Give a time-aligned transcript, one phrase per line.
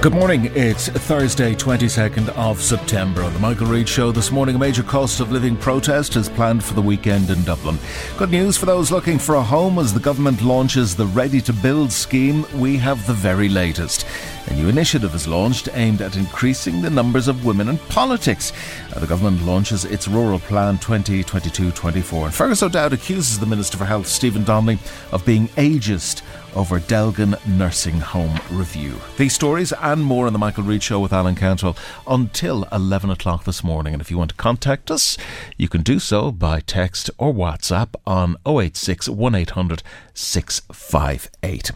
[0.00, 0.52] Good morning.
[0.54, 3.24] It's Thursday, 22nd of September.
[3.24, 6.62] On the Michael Reade Show this morning, a major cost of living protest is planned
[6.62, 7.76] for the weekend in Dublin.
[8.16, 11.52] Good news for those looking for a home as the government launches the Ready to
[11.52, 12.46] Build scheme.
[12.60, 14.06] We have the very latest.
[14.46, 18.52] A new initiative is launched aimed at increasing the numbers of women in politics.
[18.94, 22.26] Uh, the government launches its Rural Plan 2022 24.
[22.26, 24.78] And Fergus O'Dowd accuses the Minister for Health, Stephen Donnelly,
[25.10, 26.22] of being ageist
[26.54, 28.94] over Dealgan Nursing Home Review.
[29.16, 31.76] These stories and more on the Michael Reade Show with Alan Cantrell
[32.06, 33.92] until 11 o'clock this morning.
[33.92, 35.16] And if you want to contact us,
[35.56, 39.82] you can do so by text or WhatsApp on 086 1800
[40.14, 41.72] 658.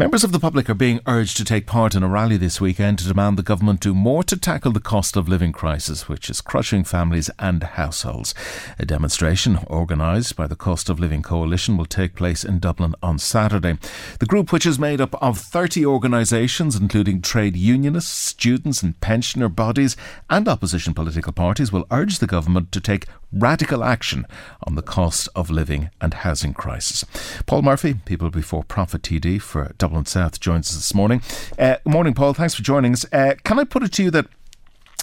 [0.00, 2.98] Members of the public are being urged to take part in a rally this weekend
[2.98, 6.40] to demand the government do more to tackle the cost of living crisis, which is
[6.40, 8.34] crushing families and households.
[8.78, 13.18] A demonstration organised by the Cost of Living Coalition will take place in Dublin on
[13.18, 13.76] Saturday.
[14.20, 19.50] The group, which is made up of 30 organisations, including trade unionists, students, and pensioner
[19.50, 19.98] bodies,
[20.30, 24.26] and opposition political parties, will urge the government to take radical action
[24.64, 27.04] on the cost of living and housing crisis.
[27.44, 31.22] Paul Murphy, People Before Profit TD for Dublin South, joins us this morning.
[31.58, 32.34] Uh, morning, Paul.
[32.34, 33.04] Thanks for joining us.
[33.12, 34.26] Uh, can I put it to you that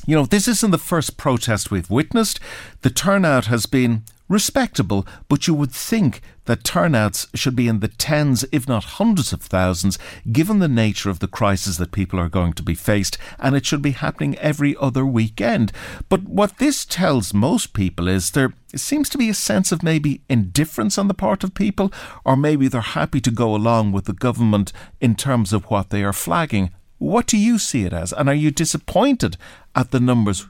[0.06, 2.40] you know, this isn't the first protest we've witnessed.
[2.81, 7.88] The turnout has been respectable, but you would think that turnouts should be in the
[7.88, 10.00] tens, if not hundreds of thousands,
[10.32, 13.66] given the nature of the crisis that people are going to be faced, and it
[13.66, 15.72] should be happening every other weekend.
[16.10, 20.22] But what this tells most people is there seems to be a sense of maybe
[20.30, 21.92] indifference on the part of people,
[22.26, 24.72] or maybe they're happy to go along with the government
[25.02, 26.72] in terms of what they are flagging.
[26.98, 28.12] What do you see it as?
[28.14, 29.38] And are you disappointed
[29.76, 30.48] at the numbers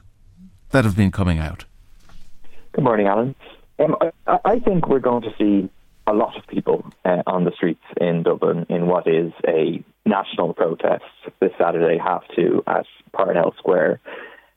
[0.70, 1.64] that have been coming out?
[2.72, 3.34] Good morning, Alan.
[3.78, 3.96] Um,
[4.26, 5.70] I, I, think we're going to see
[6.06, 10.54] a lot of people uh, on the streets in Dublin in what is a national
[10.54, 11.04] protest
[11.40, 14.00] this Saturday, half two at Parnell Square.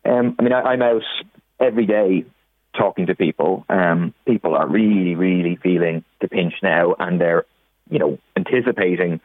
[0.06, 1.04] Um, I mean, I, am out
[1.60, 2.26] every day
[2.78, 3.66] talking to people.
[3.70, 7.46] Um, people are really, really feeling the pinch now, and they're,
[7.90, 9.20] you know, anticipating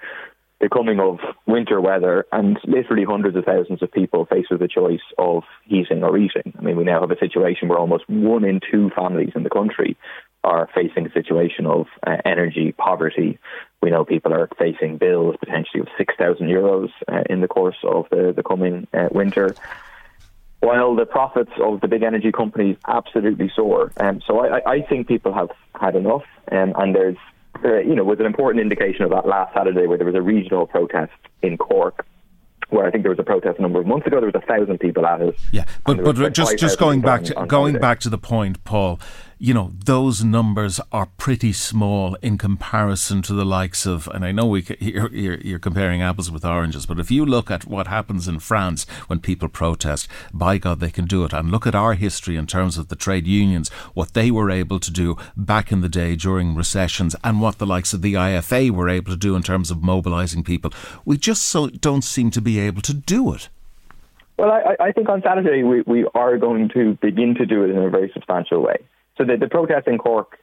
[0.61, 4.69] the coming of winter weather and literally hundreds of thousands of people faced with the
[4.69, 6.55] choice of heating or eating.
[6.59, 9.51] I mean, we now have a situation where almost one in two families in the
[9.51, 9.97] country
[10.45, 13.39] are facing a situation of uh, energy poverty.
[13.83, 18.07] We know people are facing bills potentially of 6,000 euros uh, in the course of
[18.11, 19.55] the, the coming uh, winter.
[20.61, 23.93] While the profits of the big energy companies absolutely soar.
[23.99, 27.19] Um, so I, I think people have had enough, um, and there's
[27.65, 30.23] uh, you know, was an important indication of that last Saturday where there was a
[30.23, 31.13] regional protest
[31.43, 32.07] in Cork
[32.69, 34.21] where I think there was a protest a number of months ago.
[34.21, 35.37] There was a thousand people at it.
[35.53, 39.01] Yeah, but but just just going back to going back to the point, Paul
[39.39, 44.33] you know, those numbers are pretty small in comparison to the likes of, and I
[44.33, 48.29] know we, you're, you're, comparing apples with oranges, but if you look at what happens
[48.29, 51.35] in France when people protest, by God, they can do it.
[51.35, 54.81] And look at our history in terms of the trade unions, what they were able
[54.81, 58.71] to do back in the day during recessions, and what the likes of the IFA
[58.71, 60.73] were able to do in terms of mobilising people.
[61.05, 63.51] We just so don't seem to be able to do it.
[64.39, 67.71] Well, I, I think on Saturday we, we are going to begin to do it
[67.71, 68.79] in a very substantial way.
[69.19, 70.39] So the, the protest in Cork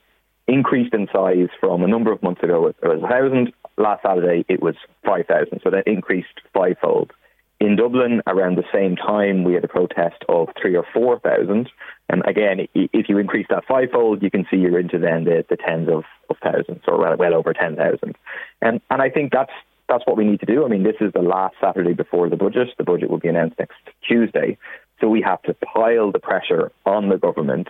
[0.47, 2.67] increased in size from a number of months ago.
[2.67, 3.53] It was 1,000.
[3.77, 4.75] Last Saturday, it was
[5.05, 5.61] 5,000.
[5.63, 7.11] So that increased fivefold.
[7.59, 11.69] In Dublin, around the same time, we had a protest of three or 4,000.
[12.09, 15.55] And again, if you increase that fivefold, you can see you're into then the, the
[15.55, 18.15] tens of, of thousands, or well, well over 10,000.
[18.61, 19.53] And, and I think that's
[19.89, 20.63] that's what we need to do.
[20.63, 22.69] I mean, this is the last Saturday before the budget.
[22.77, 23.77] The budget will be announced next
[24.07, 24.57] Tuesday.
[25.01, 27.67] So we have to pile the pressure on the government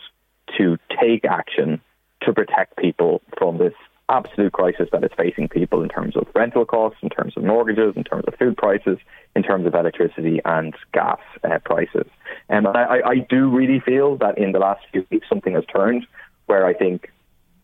[0.57, 1.81] to take action
[2.21, 3.73] to protect people from this
[4.09, 7.93] absolute crisis that is facing people in terms of rental costs, in terms of mortgages,
[7.95, 8.97] in terms of food prices,
[9.35, 12.05] in terms of electricity and gas uh, prices.
[12.49, 16.05] And I, I, do really feel that in the last few weeks something has turned
[16.45, 17.09] where I think,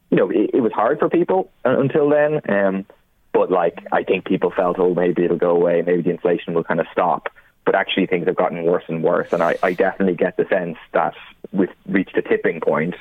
[0.10, 2.42] you know, it, it was hard for people until then.
[2.50, 2.86] Um,
[3.34, 6.64] but like, I think people felt, oh, maybe it'll go away, maybe the inflation will
[6.64, 7.30] kind of stop
[7.66, 9.28] but actually things have gotten worse and worse.
[9.32, 11.14] And I, I definitely get the sense that
[11.52, 12.96] we've reached a tipping point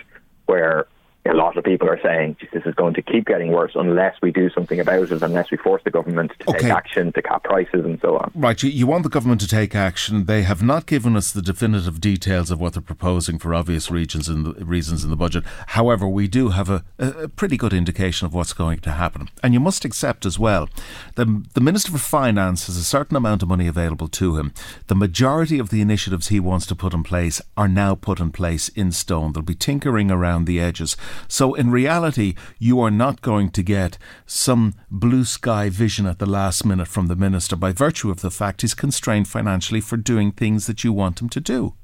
[0.46, 0.86] where
[1.28, 4.30] a lot of people are saying this is going to keep getting worse unless we
[4.30, 6.58] do something about it, unless we force the government to okay.
[6.60, 8.30] take action to cap prices and so on.
[8.34, 10.24] Right, you, you want the government to take action.
[10.24, 14.28] They have not given us the definitive details of what they're proposing for obvious regions
[14.28, 15.44] and reasons in the budget.
[15.68, 19.28] However, we do have a, a pretty good indication of what's going to happen.
[19.42, 20.68] And you must accept as well
[21.16, 24.52] that the Minister for Finance has a certain amount of money available to him.
[24.86, 28.30] The majority of the initiatives he wants to put in place are now put in
[28.30, 29.32] place in stone.
[29.32, 30.96] There'll be tinkering around the edges.
[31.26, 36.26] So, in reality, you are not going to get some blue sky vision at the
[36.26, 40.32] last minute from the minister by virtue of the fact he's constrained financially for doing
[40.32, 41.74] things that you want him to do.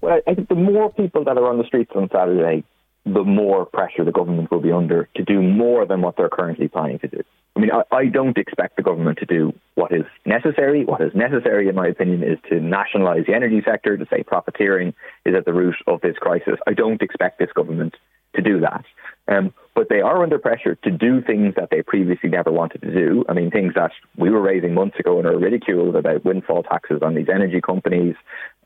[0.00, 2.64] Well, I think the more people that are on the streets on Saturday,
[3.04, 6.68] the more pressure the government will be under to do more than what they're currently
[6.68, 7.22] planning to do.
[7.54, 10.84] I mean, I, I, don't expect the government to do what is necessary.
[10.84, 14.94] What is necessary, in my opinion, is to nationalise the energy sector, to say profiteering
[15.26, 16.58] is at the root of this crisis.
[16.66, 17.94] I don't expect this government
[18.34, 18.84] to do that.
[19.28, 22.92] Um, but they are under pressure to do things that they previously never wanted to
[22.92, 23.24] do.
[23.28, 27.00] I mean, things that we were raising months ago and are ridiculed about windfall taxes
[27.02, 28.14] on these energy companies,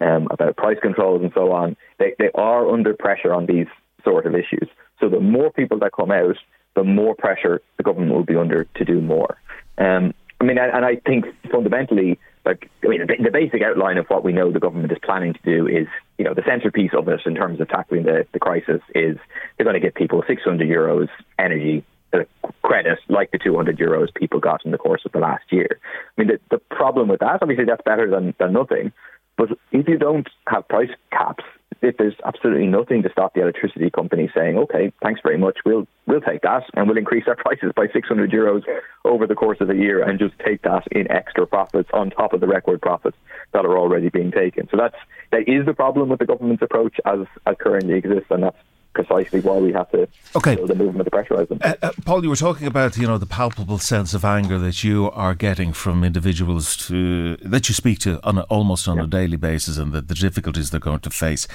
[0.00, 1.76] um, about price controls and so on.
[1.98, 3.68] They, they are under pressure on these
[4.02, 4.68] sort of issues.
[4.98, 6.36] So the more people that come out,
[6.74, 9.36] the more pressure the government will be under to do more.
[9.78, 14.06] Um, I mean, and I think fundamentally, like, I mean, the, the basic outline of
[14.06, 17.08] what we know the government is planning to do is, you know, the centerpiece of
[17.08, 19.18] it in terms of tackling the, the crisis is
[19.56, 21.08] they're going to give people 600 euros
[21.38, 22.20] energy uh,
[22.62, 25.80] credit like the 200 euros people got in the course of the last year.
[26.16, 28.92] I mean, the, the problem with that, obviously, that's better than, than nothing.
[29.36, 31.44] But if you don't have price caps,
[31.82, 35.86] if there's absolutely nothing to stop the electricity company saying, "Okay, thanks very much, we'll
[36.06, 38.62] we'll take that, and we'll increase our prices by 600 euros
[39.04, 42.32] over the course of the year, and just take that in extra profits on top
[42.32, 43.16] of the record profits
[43.52, 44.96] that are already being taken." So that's
[45.32, 48.58] that is the problem with the government's approach as as currently exists, and that's
[48.96, 50.56] precisely why we have to okay.
[50.56, 51.58] build a movement to pressurise them.
[51.62, 54.82] Uh, uh, Paul, you were talking about you know the palpable sense of anger that
[54.82, 59.04] you are getting from individuals to that you speak to on a, almost on yeah.
[59.04, 61.46] a daily basis, and the, the, difficulties they're going to face.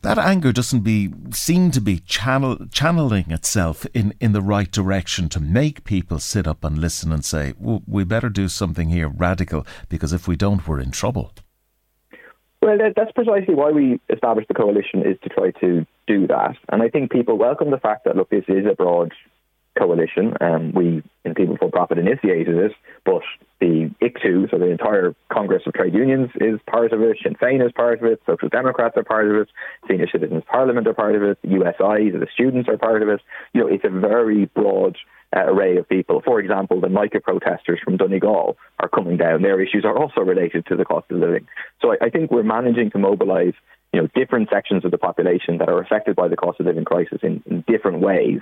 [0.00, 5.28] That anger doesn't be seem to be channel, channeling itself in, in the right direction
[5.28, 9.08] to make people sit up and listen and say, well, "We better do something here
[9.08, 11.32] radical because if we don't, we're in trouble."
[12.62, 16.56] Well, that's precisely why we established the coalition is to try to do that.
[16.68, 19.12] And I think people welcome the fact that, look, this is a broad
[19.78, 20.34] coalition.
[20.40, 22.72] Um, we, in People Before Profit, initiated it,
[23.04, 23.22] but
[23.60, 27.18] the ICTU, so the entire Congress of Trade Unions, is part of it.
[27.22, 28.22] Sinn Féin is part of it.
[28.26, 29.48] Social Democrats are part of it.
[29.88, 31.38] Senior Citizens Parliament are part of it.
[31.42, 33.20] USI, the students are part of it.
[33.52, 34.96] You know, it's a very broad
[35.44, 36.22] array of people.
[36.24, 39.42] For example, the mica protesters from Donegal are coming down.
[39.42, 41.46] Their issues are also related to the cost of living.
[41.82, 43.54] So I, I think we're managing to mobilise
[43.92, 46.84] you know, different sections of the population that are affected by the cost of living
[46.84, 48.40] crisis in, in different ways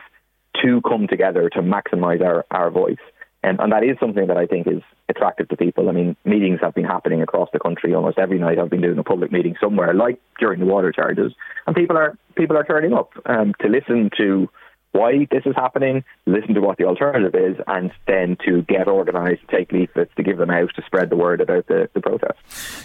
[0.63, 2.99] to come together to maximise our, our voice.
[3.43, 5.91] And, and that is something that I think is attractive to people.
[5.91, 8.59] I mean, meetings have been happening across the country almost every night.
[8.59, 11.33] I've been doing a public meeting somewhere, like during the water charges,
[11.67, 14.49] and people are people are turning up um, to listen to
[14.95, 19.43] why this is happening, listen to what the alternative is, and then to get organised,
[19.49, 22.39] take leaflets, to give them out, to spread the word about the, the protest.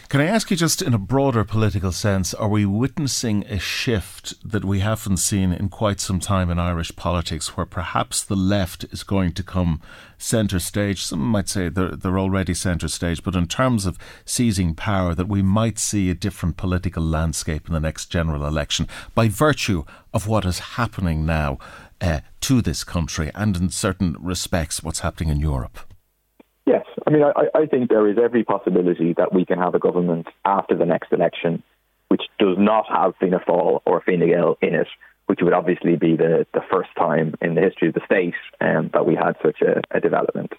[0.10, 4.34] Can I ask you just in a broader political sense, are we witnessing a shift
[4.44, 8.86] that we haven't seen in quite some time in Irish politics where perhaps the left
[8.86, 9.80] is going to come
[10.22, 11.04] centre stage?
[11.04, 15.28] Some might say they're, they're already centre stage, but in terms of seizing power, that
[15.28, 19.84] we might see a different political landscape in the next general election by virtue
[20.14, 21.58] of what is happening now
[22.02, 25.80] uh, to this country and in certain respects what's happening in Europe?
[26.66, 29.80] Yes, I mean, I, I think there is every possibility that we can have a
[29.80, 31.64] government after the next election
[32.10, 34.88] which does not have Fianna Fáil or Fine Gael in it,
[35.30, 38.90] which would obviously be the, the first time in the history of the state um,
[38.94, 40.54] that we had such a, a development.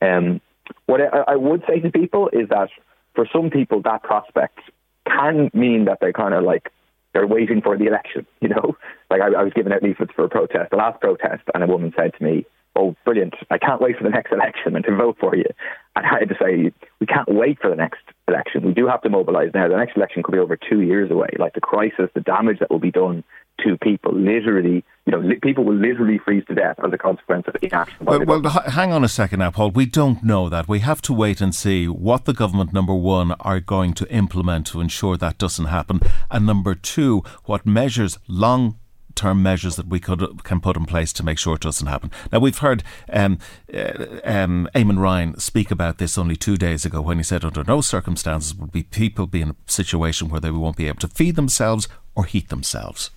[0.00, 0.40] Um,
[0.86, 2.70] what I, I would say to people is that
[3.14, 4.60] for some people, that prospect
[5.06, 6.72] can mean that they kind of like
[7.12, 8.26] they're waiting for the election.
[8.40, 8.76] You know,
[9.10, 11.66] like I, I was giving out leaflets for a protest, the last protest, and a
[11.66, 13.34] woman said to me, "Oh, brilliant!
[13.50, 15.50] I can't wait for the next election and to vote for you."
[15.96, 18.64] And I had to say, "We can't wait for the next election.
[18.64, 19.68] We do have to mobilise now.
[19.68, 21.28] The next election could be over two years away.
[21.38, 23.24] Like the crisis, the damage that will be done
[23.64, 24.12] to people.
[24.14, 27.96] Literally, you know, li- people will literally freeze to death as a consequence of inaction.
[28.00, 29.70] Well, well hang on a second now, Paul.
[29.70, 30.68] We don't know that.
[30.68, 34.66] We have to wait and see what the government, number one, are going to implement
[34.68, 36.00] to ensure that doesn't happen,
[36.30, 38.78] and number two, what measures, long
[39.14, 42.10] term measures that we could can put in place to make sure it doesn't happen.
[42.32, 43.38] Now we've heard um,
[43.72, 47.64] uh, um, Eamon Ryan speak about this only two days ago when he said under
[47.64, 51.08] no circumstances would be people be in a situation where they won't be able to
[51.08, 53.10] feed themselves or heat themselves.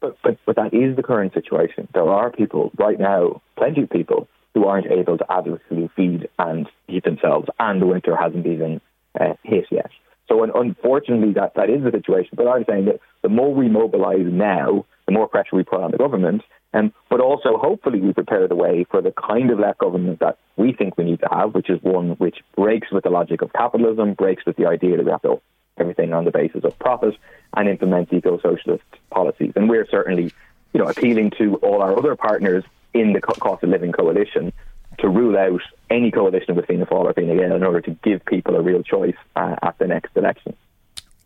[0.00, 1.88] But, but, but that is the current situation.
[1.94, 6.68] There are people right now, plenty of people, who aren't able to adequately feed and
[6.86, 8.80] heat themselves, and the winter hasn't even
[9.20, 9.90] uh, hit yet.
[10.28, 12.30] So unfortunately, that, that is the situation.
[12.34, 15.90] But I'm saying that the more we mobilise now, the more pressure we put on
[15.90, 16.42] the government,
[16.72, 20.38] um, but also hopefully we prepare the way for the kind of left government that
[20.56, 23.52] we think we need to have, which is one which breaks with the logic of
[23.52, 25.40] capitalism, breaks with the idea that we have to
[25.76, 27.14] everything on the basis of profit
[27.56, 29.52] and implement eco-socialist policies.
[29.56, 30.32] And we're certainly,
[30.72, 34.52] you know, appealing to all our other partners in the cost of living coalition
[34.98, 38.24] to rule out any coalition with Fianna Fáil or Fine Gael in order to give
[38.24, 40.56] people a real choice uh, at the next election.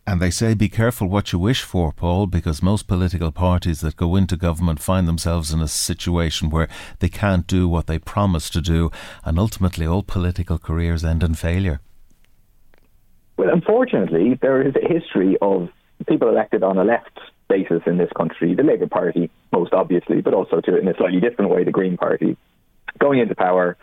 [0.09, 3.95] And they say be careful what you wish for, Paul, because most political parties that
[3.95, 8.49] go into government find themselves in a situation where they can't do what they promise
[8.49, 8.89] to do,
[9.23, 11.79] and ultimately all political careers end in failure.
[13.37, 15.69] Well, unfortunately, there is a history of
[16.07, 20.33] people elected on a left basis in this country, the Labour Party, most obviously, but
[20.33, 22.35] also to in a slightly different way, the Green Party,
[22.97, 23.77] going into power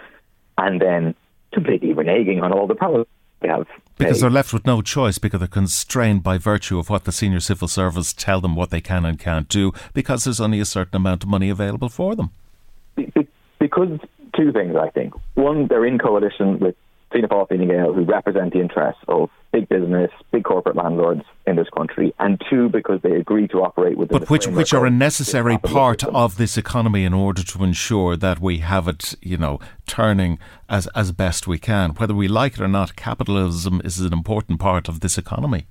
[0.59, 1.15] and then
[1.53, 3.07] completely reneging on all the promises
[3.41, 3.67] they have.
[3.99, 7.41] Because they're left with no choice because they're constrained by virtue of what the senior
[7.41, 10.97] civil service tell them what they can and can't do because there's only a certain
[10.97, 12.31] amount of money available for them.
[13.59, 13.99] Because
[14.37, 15.15] two things, I think.
[15.35, 16.77] One, they're in coalition with
[17.17, 21.57] Fianna Fáil, Fine Gael, who represent the interests of big business, big corporate landlords in
[21.57, 24.11] this country, and two, because they agree to operate with.
[24.11, 28.41] But which which are a necessary part of this economy in order to ensure that
[28.41, 31.91] we have it, you know, turning as as best we can.
[31.91, 35.67] Whether we like it or not, capitalism is an important part of this economy.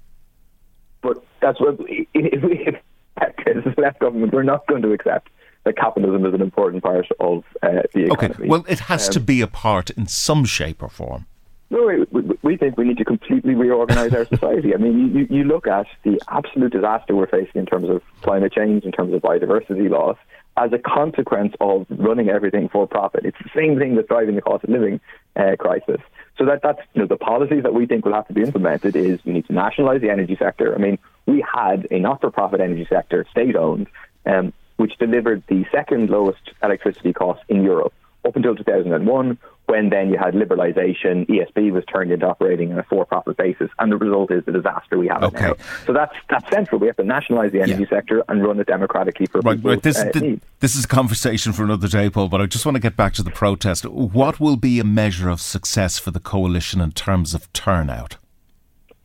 [1.02, 2.68] But that's what if we
[3.48, 5.30] as left government, we're not going to accept
[5.64, 8.36] that capitalism is an important part of uh, the economy.
[8.36, 11.26] Okay, well, it has um, to be a part in some shape or form.
[11.70, 14.74] No, we, we think we need to completely reorganise our society.
[14.76, 18.54] I mean, you, you look at the absolute disaster we're facing in terms of climate
[18.54, 20.18] change, in terms of biodiversity loss,
[20.58, 23.26] as a consequence of running everything for profit.
[23.26, 25.02] It's the same thing that's driving the cost of living
[25.36, 26.02] uh, crisis.
[26.38, 28.96] So that that's you know the policies that we think will have to be implemented
[28.96, 30.76] is we need to nationalise the energy sector.
[30.76, 33.88] I mean, we had a not-for-profit energy sector, state-owned,
[34.26, 37.94] um, which delivered the second lowest electricity costs in Europe
[38.26, 42.84] up until 2001, when then you had liberalisation, ESB was turned into operating on a
[42.84, 45.48] for-profit basis, and the result is the disaster we have okay.
[45.48, 45.54] now.
[45.86, 46.80] So that's that's central.
[46.80, 47.98] We have to nationalise the energy yeah.
[47.98, 49.82] sector and run it democratically for right, right.
[49.82, 52.30] This, uh, the, this is a conversation for another day, Paul.
[52.30, 53.86] But I just want to get back to the protest.
[53.86, 58.18] What will be a measure of success for the coalition in terms of turnout?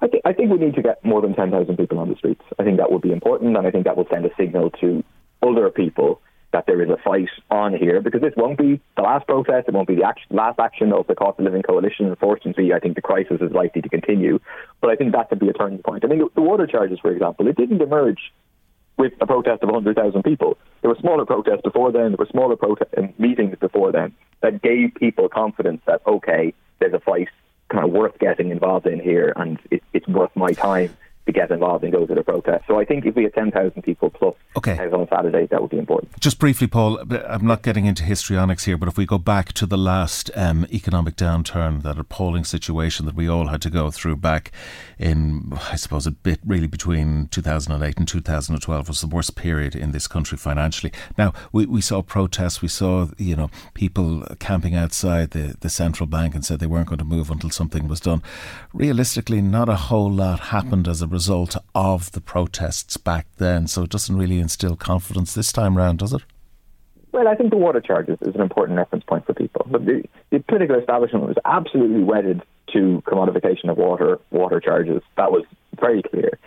[0.03, 2.43] I, th- I think we need to get more than 10,000 people on the streets.
[2.59, 5.05] I think that would be important, and I think that will send a signal to
[5.43, 9.27] other people that there is a fight on here because this won't be the last
[9.27, 12.07] protest, it won't be the action, last action of the cost of living coalition.
[12.07, 14.41] Unfortunately, I think the crisis is likely to continue,
[14.81, 16.05] but I think that could be a turning point.
[16.05, 18.33] I mean, the water charges, for example, it didn't emerge
[18.97, 20.59] with a protest of 100,000 people.
[20.83, 24.61] There were smaller protests before then, there were smaller protest uh, meetings before then that
[24.61, 27.29] gave people confidence that, okay, there's a fight
[27.69, 30.95] kind of worth getting involved in here and it, it's worth my time
[31.33, 32.65] to get involved and go to the protest.
[32.67, 34.77] So I think if we had 10,000 people plus Okay.
[34.91, 36.19] on Saturday, that would be important.
[36.19, 39.67] Just briefly, Paul, I'm not getting into histrionics here, but if we go back to
[39.67, 44.17] the last um, economic downturn, that appalling situation that we all had to go through
[44.17, 44.51] back
[44.99, 49.93] in, I suppose, a bit really between 2008 and 2012 was the worst period in
[49.93, 50.93] this country financially.
[51.17, 56.09] Now, we, we saw protests, we saw, you know, people camping outside the, the central
[56.09, 58.21] bank and said they weren't going to move until something was done.
[58.73, 63.83] Realistically, not a whole lot happened as a result of the protests back then, so
[63.83, 66.23] it doesn't really instill confidence this time round, does it?
[67.13, 69.67] Well, I think the water charges is an important reference point for people.
[69.69, 75.03] But the, the political establishment was absolutely wedded to commodification of water water charges.
[75.17, 75.45] That was
[75.81, 76.39] very clear,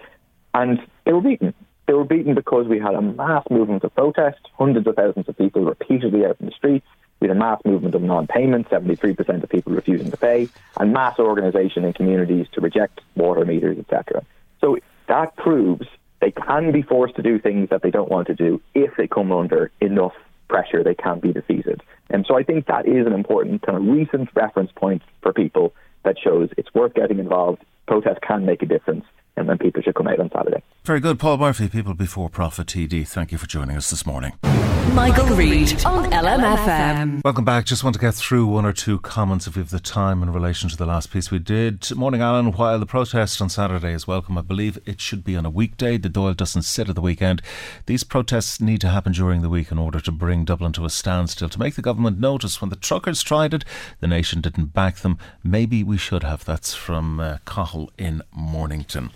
[0.53, 1.53] and they were beaten.
[1.85, 5.37] They were beaten because we had a mass movement of protest, hundreds of thousands of
[5.37, 6.87] people repeatedly out in the streets.
[7.19, 11.19] We had a mass movement of non-payment, 73% of people refusing to pay, and mass
[11.19, 14.25] organisation in communities to reject water meters, etc.
[14.63, 14.77] So
[15.09, 15.85] that proves
[16.21, 19.07] they can be forced to do things that they don't want to do if they
[19.07, 20.13] come under enough
[20.47, 21.81] pressure, they can be defeated.
[22.09, 25.73] And so I think that is an important kind of recent reference point for people
[26.03, 27.61] that shows it's worth getting involved.
[27.87, 29.03] Protest can make a difference
[29.35, 30.61] and then people should come out on Saturday.
[30.83, 31.17] Very good.
[31.17, 34.33] Paul Murphy, People Before Profit TD, thank you for joining us this morning.
[34.93, 37.23] Michael, Reade on LMFM.
[37.23, 37.65] Welcome back.
[37.65, 40.31] Just want to get through one or two comments if we have the time in
[40.31, 41.89] relation to the last piece we did.
[41.95, 42.51] Morning, Alan.
[42.51, 45.97] While the protest on Saturday is welcome, I believe it should be on a weekday.
[45.97, 47.41] The Dáil doesn't sit at the weekend.
[47.85, 50.89] These protests need to happen during the week in order to bring Dublin to a
[50.89, 53.65] standstill, to make the government notice when the truckers tried it,
[53.99, 55.17] the nation didn't back them.
[55.43, 56.45] Maybe we should have.
[56.45, 59.11] That's from uh, Cahill in Mornington.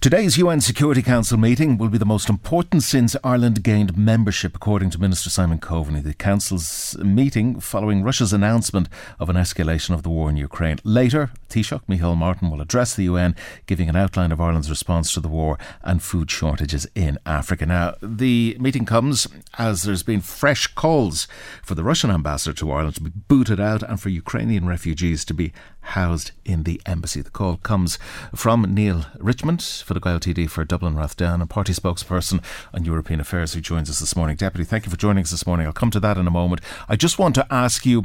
[0.00, 4.90] Today's UN Security Council meeting will be the most important since Ireland gained membership, according
[4.90, 6.02] to Minister Simon Coveney.
[6.02, 8.88] The Council's meeting following Russia's announcement
[9.18, 10.78] of an escalation of the war in Ukraine.
[10.84, 13.34] Later, Taoiseach Micheál Martin will address the UN,
[13.66, 17.64] giving an outline of Ireland's response to the war and food shortages in Africa.
[17.64, 19.26] Now, the meeting comes
[19.56, 21.26] as there's been fresh calls
[21.62, 25.34] for the Russian ambassador to Ireland to be booted out and for Ukrainian refugees to
[25.34, 27.22] be housed in the embassy.
[27.22, 27.98] The call comes
[28.34, 32.42] from Neale Richmond Fine Gael TD for Dublin Rathdown, a party spokesperson
[32.74, 34.34] on European affairs who joins us this morning.
[34.34, 35.64] Deputy, thank you for joining us this morning.
[35.64, 36.60] I'll come to that in a moment.
[36.88, 38.04] I just want to ask you.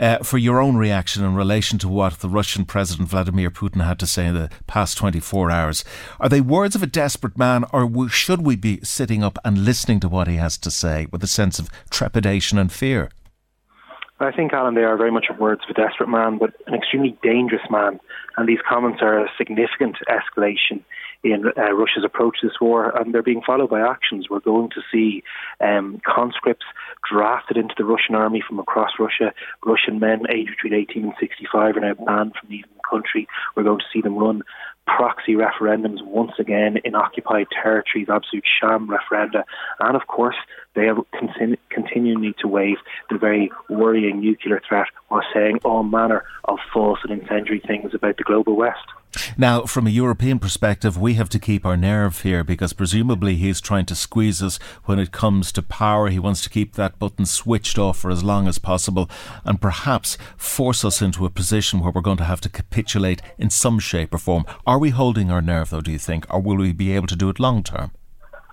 [0.00, 3.98] Uh, for your own reaction in relation to what the Russian President Vladimir Putin had
[3.98, 5.84] to say in the past 24 hours.
[6.20, 9.98] Are they words of a desperate man, or should we be sitting up and listening
[9.98, 13.10] to what he has to say with a sense of trepidation and fear?
[14.20, 17.18] I think, Alan, they are very much words of a desperate man, but an extremely
[17.20, 18.00] dangerous man.
[18.36, 20.84] And these comments are a significant escalation
[21.32, 24.28] in uh, Russia's approach to this war, and they're being followed by actions.
[24.28, 25.22] We're going to see
[25.60, 26.66] um, conscripts
[27.10, 29.32] drafted into the Russian army from across Russia.
[29.64, 33.26] Russian men aged between 18 and 65 are now banned from leaving the country.
[33.54, 34.42] We're going to see them run
[34.86, 39.44] proxy referendums once again in occupied territories, absolute sham referenda,
[39.80, 40.36] and of course
[40.74, 42.78] they are continu- continually to wave
[43.10, 48.16] the very worrying nuclear threat while saying all manner of false and incendiary things about
[48.16, 48.86] the global West.
[49.36, 53.60] Now, from a European perspective, we have to keep our nerve here because presumably he's
[53.60, 56.08] trying to squeeze us when it comes to power.
[56.08, 59.08] He wants to keep that button switched off for as long as possible
[59.44, 63.50] and perhaps force us into a position where we're going to have to capitulate in
[63.50, 64.44] some shape or form.
[64.66, 67.16] Are we holding our nerve, though, do you think, or will we be able to
[67.16, 67.92] do it long term?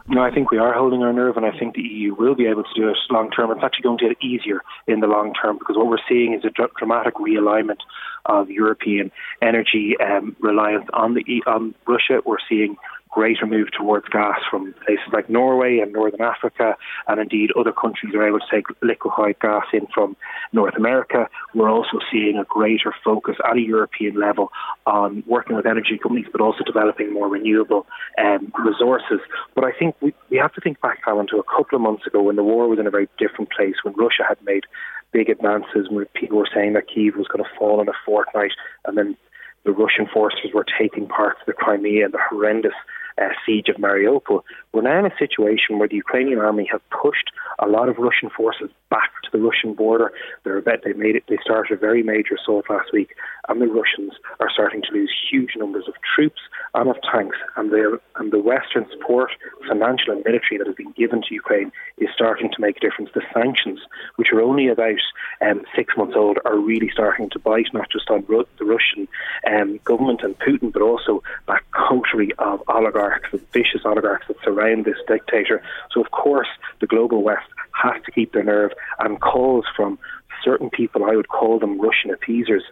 [0.07, 2.45] No, I think we are holding our nerve, and I think the EU will be
[2.45, 3.49] able to do it long term.
[3.49, 6.45] It's actually going to get easier in the long term because what we're seeing is
[6.45, 7.79] a dr- dramatic realignment
[8.25, 9.11] of European
[9.41, 12.21] energy um, reliance on the on Russia.
[12.25, 12.77] We're seeing
[13.15, 16.75] greater move towards gas from places like Norway and Northern Africa,
[17.07, 20.17] and indeed other countries are able to take liquefied gas in from
[20.51, 21.29] North America.
[21.53, 24.51] We're also seeing a greater focus at a European level
[24.85, 27.87] on working with energy companies, but also developing more renewable
[28.21, 29.21] um, resources.
[29.55, 32.05] But I think we, we have to think back, Alan, to a couple of months
[32.05, 34.65] ago when the war was in a very different place, when Russia had made
[35.11, 38.51] big advances, people were saying that Kiev was going to fall in a fortnight,
[38.85, 39.17] and then
[39.63, 42.73] the Russian forces were taking parts of the Crimea and the horrendous
[43.21, 44.41] uh, siege of Mariupol.
[44.75, 48.29] We're now in a situation where the Ukrainian army have pushed a lot of Russian
[48.29, 50.11] forces back to the Russian border.
[50.43, 51.23] They're about, they made it.
[51.29, 53.15] They started a very major assault last week,
[53.47, 54.11] and the Russians
[54.41, 56.41] are starting to lose huge numbers of troops
[56.73, 57.37] and of tanks.
[57.55, 57.71] And
[58.17, 59.31] and the Western support,
[59.65, 63.11] financial and military, that has been given to Ukraine is starting to make a difference.
[63.13, 63.79] The sanctions,
[64.17, 64.99] which are only about
[65.39, 69.07] um, six months old, are really starting to bite, not just on Ru- the Russian
[69.49, 74.64] um, government and Putin, but also that coterie of oligarchs, the vicious oligarchs that surround
[74.83, 75.61] this dictator.
[75.91, 76.47] So, of course,
[76.81, 79.99] the global West has to keep their nerve, and calls from
[80.43, 82.63] certain people, I would call them Russian appeasers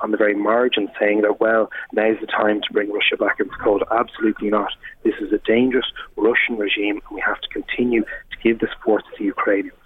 [0.00, 3.54] on the very margin, saying that, well, now's the time to bring Russia back into
[3.62, 3.82] cold.
[3.90, 4.72] Absolutely not.
[5.04, 9.04] This is a dangerous, Russian regime, and we have to continue to give the support
[9.16, 9.77] to Ukrainians.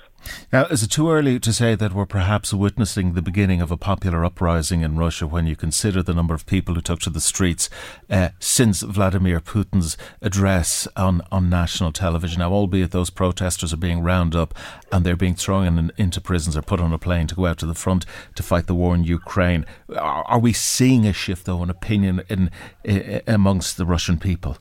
[0.52, 3.76] Now, is it too early to say that we're perhaps witnessing the beginning of a
[3.76, 7.20] popular uprising in Russia when you consider the number of people who took to the
[7.20, 7.68] streets
[8.11, 12.40] uh, since Vladimir Putin's address on, on national television?
[12.40, 14.54] Now, albeit those protesters are being rounded up
[14.90, 17.58] and they're being thrown in, into prisons or put on a plane to go out
[17.58, 18.04] to the front
[18.35, 19.64] to fight the war in Ukraine.
[19.90, 22.50] Are, are we seeing a shift, though, in opinion in,
[22.85, 24.58] in amongst the Russian people?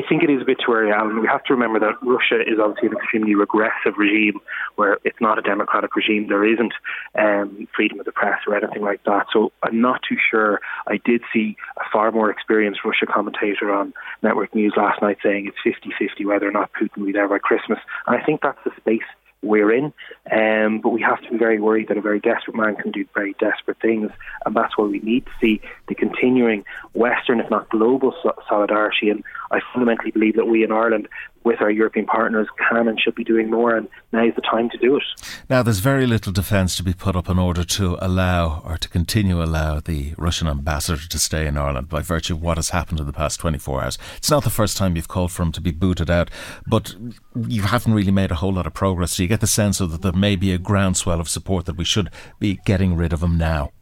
[0.00, 1.20] I think it is a bit too early, Alan.
[1.20, 4.40] We have to remember that Russia is obviously an extremely regressive regime
[4.76, 6.28] where it's not a democratic regime.
[6.28, 6.72] There isn't
[7.18, 9.26] um, freedom of the press or anything like that.
[9.30, 10.60] So I'm not too sure.
[10.86, 15.46] I did see a far more experienced Russia commentator on network news last night saying
[15.46, 17.78] it's 50 50 whether or not Putin will be there by Christmas.
[18.06, 19.08] And I think that's the space
[19.42, 19.92] we're in.
[20.30, 23.06] Um, but we have to be very worried that a very desperate man can do
[23.14, 24.10] very desperate things,
[24.44, 28.14] and that's why we need to see the continuing Western, if not global,
[28.48, 29.10] solidarity.
[29.10, 31.08] And I fundamentally believe that we in Ireland
[31.44, 34.68] with our European partners can and should be doing more, and now is the time
[34.70, 35.02] to do it.
[35.48, 38.88] Now, there's very little defence to be put up in order to allow or to
[38.88, 43.00] continue allow the Russian ambassador to stay in Ireland by virtue of what has happened
[43.00, 43.98] in the past 24 hours.
[44.16, 46.30] It's not the first time you've called for him to be booted out,
[46.66, 46.94] but
[47.34, 49.12] you haven't really made a whole lot of progress.
[49.12, 51.84] So you get the sense that there may be a groundswell of support that we
[51.84, 53.72] should be getting rid of him now.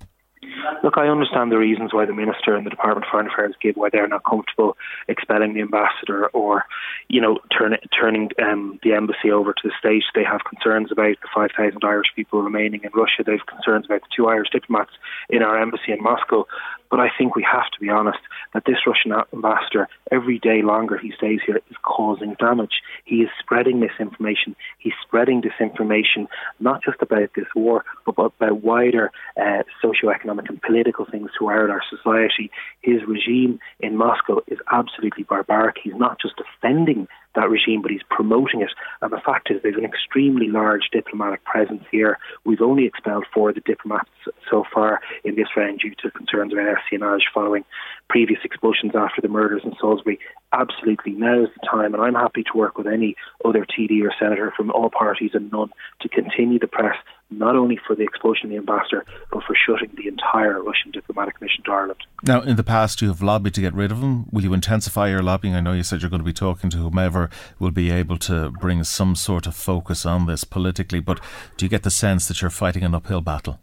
[0.99, 3.89] I understand the reasons why the minister and the Department of Foreign Affairs give why
[3.91, 6.65] they're not comfortable expelling the ambassador or,
[7.09, 10.03] you know, turn, turning um, the embassy over to the state.
[10.15, 13.23] They have concerns about the 5,000 Irish people remaining in Russia.
[13.25, 14.91] They have concerns about the two Irish diplomats
[15.31, 16.47] in our embassy in Moscow.
[16.91, 18.19] But I think we have to be honest
[18.55, 22.81] that this Russian ambassador, every day longer he stays here, is causing damage.
[23.05, 24.57] He is spreading misinformation.
[24.79, 26.29] He's spreading disinformation,
[26.61, 31.83] not just about this war, but about wider uh, socioeconomic and political things throughout our
[31.89, 32.51] society.
[32.83, 35.77] His regime in Moscow is absolutely barbaric.
[35.83, 38.71] He's not just defending that regime, but he's promoting it.
[39.01, 42.19] And the fact is, there's an extremely large diplomatic presence here.
[42.45, 44.11] We've only expelled four of the diplomats
[44.51, 47.65] so far in this round due to concerns about espionage following
[48.09, 50.19] previous expulsions after the murders in Salisbury.
[50.53, 54.13] Absolutely, now is the time, and I'm happy to work with any other TD or
[54.19, 55.71] senator from all parties and none
[56.01, 56.97] to continue the press
[57.31, 61.41] not only for the expulsion of the ambassador, but for shutting the entire Russian diplomatic
[61.41, 62.01] mission to Ireland.
[62.23, 64.27] Now, in the past, you have lobbied to get rid of him.
[64.31, 65.55] Will you intensify your lobbying?
[65.55, 67.28] I know you said you're going to be talking to whomever
[67.59, 71.21] will be able to bring some sort of focus on this politically, but
[71.57, 73.61] do you get the sense that you're fighting an uphill battle?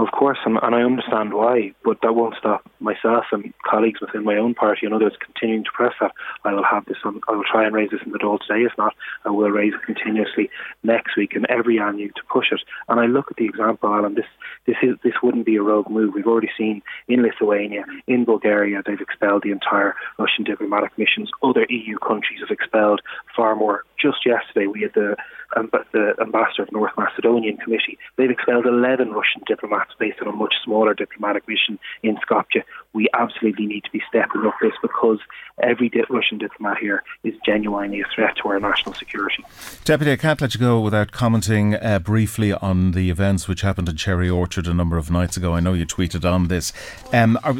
[0.00, 4.24] Of course, and, and I understand why, but that won't stop myself and colleagues within
[4.24, 6.12] my own party and others continuing to press that.
[6.42, 8.62] I will have this on, I will try and raise this in the Dáil today.
[8.64, 8.94] If not,
[9.26, 10.48] I will raise it continuously
[10.82, 12.62] next week and every annual to push it.
[12.88, 14.24] And I look at the example, Alan, this,
[14.66, 16.14] this, is, this wouldn't be a rogue move.
[16.14, 21.30] We've already seen in Lithuania, in Bulgaria, they've expelled the entire Russian diplomatic missions.
[21.42, 23.02] Other EU countries have expelled
[23.36, 23.84] far more.
[24.00, 25.16] Just yesterday, we had the
[25.54, 27.98] the ambassador of North Macedonian Committee.
[28.16, 32.62] They've expelled 11 Russian diplomats based on a much smaller diplomatic mission in Skopje.
[32.92, 35.18] We absolutely need to be stepping up this because
[35.62, 39.44] every di- Russian diplomat here is genuinely a threat to our national security.
[39.84, 43.88] Deputy, I can't let you go without commenting uh, briefly on the events which happened
[43.88, 45.54] in Cherry Orchard a number of nights ago.
[45.54, 46.72] I know you tweeted on this.
[47.12, 47.54] Um, are,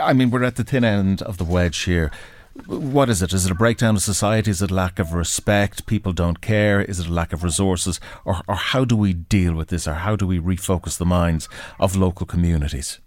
[0.00, 2.10] I mean, we're at the thin end of the wedge here.
[2.66, 3.32] What is it?
[3.32, 4.50] Is it a breakdown of society?
[4.50, 5.86] Is it lack of respect?
[5.86, 6.82] People don't care?
[6.82, 7.98] Is it a lack of resources?
[8.24, 9.88] Or, or how do we deal with this?
[9.88, 11.48] Or how do we refocus the minds
[11.80, 13.00] of local communities?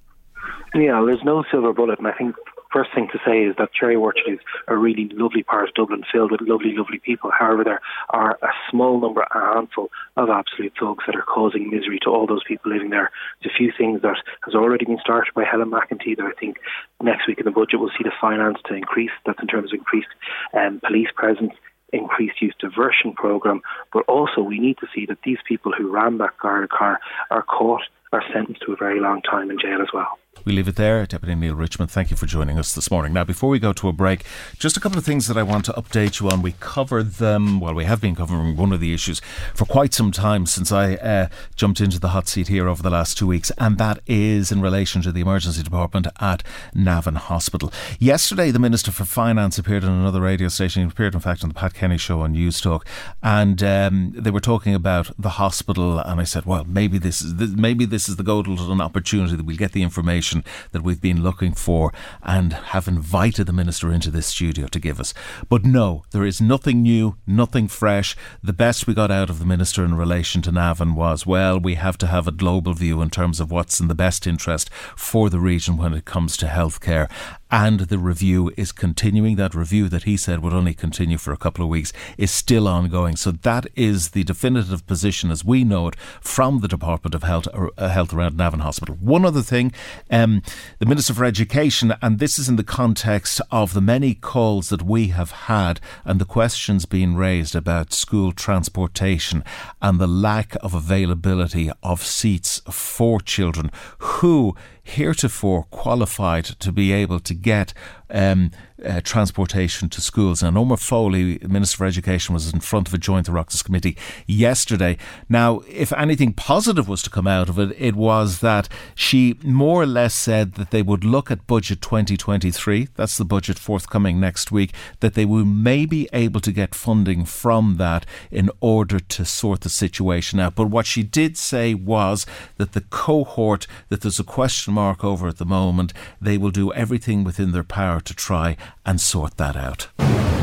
[0.74, 2.36] Yeah, there's no silver bullet, and I think
[2.76, 6.04] first thing to say is that Cherry Orchard is a really lovely part of Dublin,
[6.12, 7.32] filled with lovely, lovely people.
[7.32, 12.00] However, there are a small number, a handful of absolute thugs that are causing misery
[12.04, 13.12] to all those people living there.
[13.42, 16.58] There's a few things that has already been started by Helen McEntee that I think
[17.02, 19.12] next week in the budget we'll see the finance to increase.
[19.26, 20.12] That's in terms of increased
[20.54, 21.54] um, police presence
[21.94, 23.62] increased youth diversion program,
[23.94, 27.00] but also we need to see that these people who ran that Garda car
[27.32, 30.20] are caught, are sentenced to a very long time in jail as well.
[30.44, 31.04] We leave it there.
[31.08, 33.14] Deputy Neale Richmond, thank you for joining us this morning.
[33.14, 34.24] Now, before we go to a break,
[34.60, 36.44] just a couple of things that I want to update you on.
[36.44, 39.22] We covered them, well, we have been covering one of the issues
[39.56, 42.92] for quite some time since I uh, jumped into the hot seat here over the
[42.92, 46.44] last two weeks, and that is in relation to the emergency department at
[46.76, 47.74] Navan Hospital.
[47.98, 50.84] Yesterday, the Minister for Finance appeared on another radio station.
[50.84, 52.86] He appeared, in fact, on the Pat Kenny show on Newstalk,
[53.24, 57.34] and um, they were talking about the hospital, and I said, well, maybe this is,
[57.56, 61.24] maybe this is the golden opportunity that we'll get the information information that we've been
[61.24, 65.14] looking for and have invited the Minister into this studio to give us.
[65.50, 68.16] But no, there is nothing new, nothing fresh.
[68.44, 71.76] The best we got out of the Minister in relation to Navan was, well, we
[71.76, 75.30] have to have a global view in terms of what's in the best interest for
[75.30, 77.10] the region when it comes to healthcare.
[77.56, 79.38] And the review is continuing.
[79.38, 82.68] That review that he said would only continue for a couple of weeks is still
[82.68, 83.16] ongoing.
[83.16, 87.48] So that is the definitive position as we know it from the Department of Health,
[87.54, 88.96] uh, Health around Navan Hospital.
[88.96, 89.72] One other thing,
[90.12, 90.42] um,
[90.80, 94.82] the Minister for Education, and this is in the context of the many calls that
[94.82, 99.46] we have had and the questions being raised about school transportation
[99.82, 107.20] and the lack of availability of seats for children who heretofore qualified to be able
[107.20, 107.74] to get
[108.10, 108.52] um,
[108.84, 110.44] uh, transportation to schools.
[110.44, 114.98] And Norma Foley, Minister for Education, was in front of a joint Oireachtas committee yesterday.
[115.30, 119.82] Now, if anything positive was to come out of it, it was that she more
[119.82, 124.52] or less said that they would look at budget 2023, that's the budget forthcoming next
[124.52, 129.62] week, that they will maybe able to get funding from that in order to sort
[129.62, 130.56] the situation out.
[130.56, 132.26] But what she did say was
[132.58, 136.74] that the cohort that there's a question mark over at the moment, they will do
[136.74, 139.88] everything within their power to try and sort that out.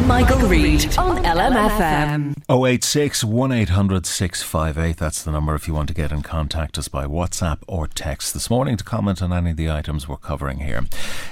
[0.06, 2.34] Michael, Reade on LMFM.
[2.50, 4.96] 086 1800 658.
[4.96, 8.34] That's the number if you want to get in contact us by WhatsApp or text
[8.34, 10.86] this morning to comment on any of the items we're covering here.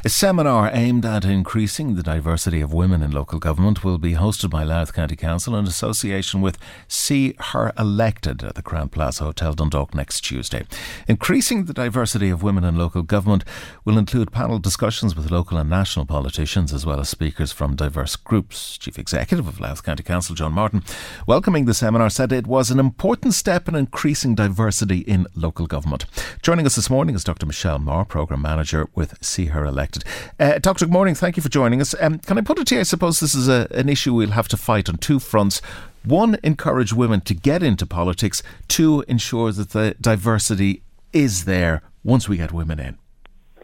[0.04, 4.50] A seminar aimed at increasing the diversity of women in local government will be hosted
[4.50, 9.52] by Louth County Council in association with See Her Elected at the Crowne Plaza Hotel
[9.52, 10.64] Dundalk next Tuesday.
[11.08, 13.44] Increasing the diversity of women in local government
[13.84, 18.16] will include panel discussions with local and national politicians as well as speakers from diverse
[18.16, 18.78] groups.
[18.78, 20.82] Chief Executive of Louth County Council, John Martin,
[21.26, 26.04] welcoming the seminar, said it was an important step in increasing diversity in local government.
[26.42, 27.46] Joining us this morning is Dr.
[27.46, 30.04] Michelle Moore, Programme Manager with See Her Elected.
[30.38, 30.86] Uh, Dr.
[30.86, 31.94] Good morning, thank you for joining us.
[32.00, 34.30] Um, can I put it to you, I suppose this is a, an issue we'll
[34.30, 35.60] have to fight on two fronts.
[36.04, 38.42] One, encourage women to get into politics.
[38.68, 40.82] Two, ensure that the diversity
[41.12, 42.98] is there once we get women in.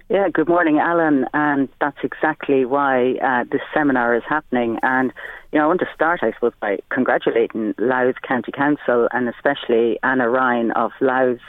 [0.09, 1.27] Yeah, good morning, Alan.
[1.35, 4.79] And that's exactly why uh, this seminar is happening.
[4.85, 5.13] And,
[5.51, 9.99] you know, I want to start, I suppose, by congratulating Louth County Council and especially
[10.05, 11.41] Anna Ryan of Louth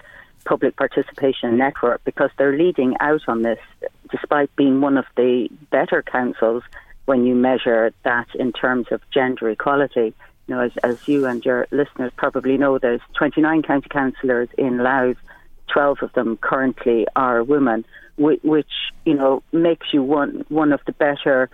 [0.43, 3.59] Public Participation Network because they're leading out on this
[4.09, 6.63] despite being one of the better councils
[7.05, 10.15] when you measure that in terms of gender equality.
[10.47, 14.79] You know, as, as you and your listeners probably know, there's 29 county councillors in
[14.79, 15.17] Louth.
[15.67, 17.85] 12 of them currently are women
[18.17, 18.71] which
[19.05, 21.49] you know makes you one one of the better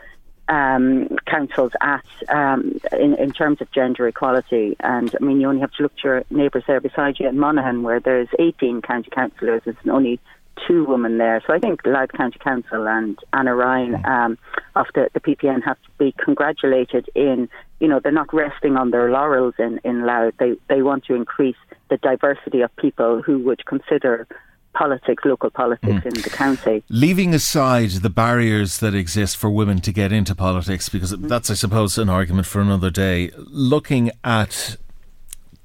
[0.49, 4.75] um, councils at um, in, in terms of gender equality.
[4.79, 7.39] And I mean, you only have to look to your neighbours there beside you in
[7.39, 9.61] Monaghan, where there's 18 county councillors.
[9.65, 10.19] There's only
[10.67, 11.41] two women there.
[11.47, 14.05] So I think Louth County Council and Anna Ryan mm.
[14.05, 14.37] um,
[14.75, 17.49] of the, the PPN have to be congratulated in,
[17.79, 20.35] you know, they're not resting on their laurels in, in Louth.
[20.37, 21.57] They, they want to increase
[21.89, 24.27] the diversity of people who would consider
[24.73, 26.05] politics, local politics mm.
[26.05, 26.83] in the county.
[26.89, 31.27] Leaving aside the barriers that exist for women to get into politics, because mm.
[31.27, 34.77] that's, I suppose, an argument for another day, looking at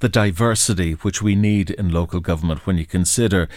[0.00, 3.48] the diversity which we need in local government when you consider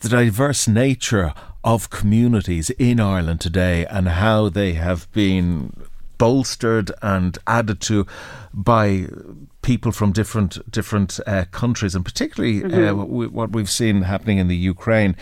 [0.00, 5.72] the diverse nature of communities in Ireland today and how they have been
[6.18, 8.06] bolstered and added to
[8.52, 9.06] by
[9.62, 13.22] people from different different uh, countries, and particularly uh, mm-hmm.
[13.22, 15.16] uh, what we've seen happening in the Ukraine.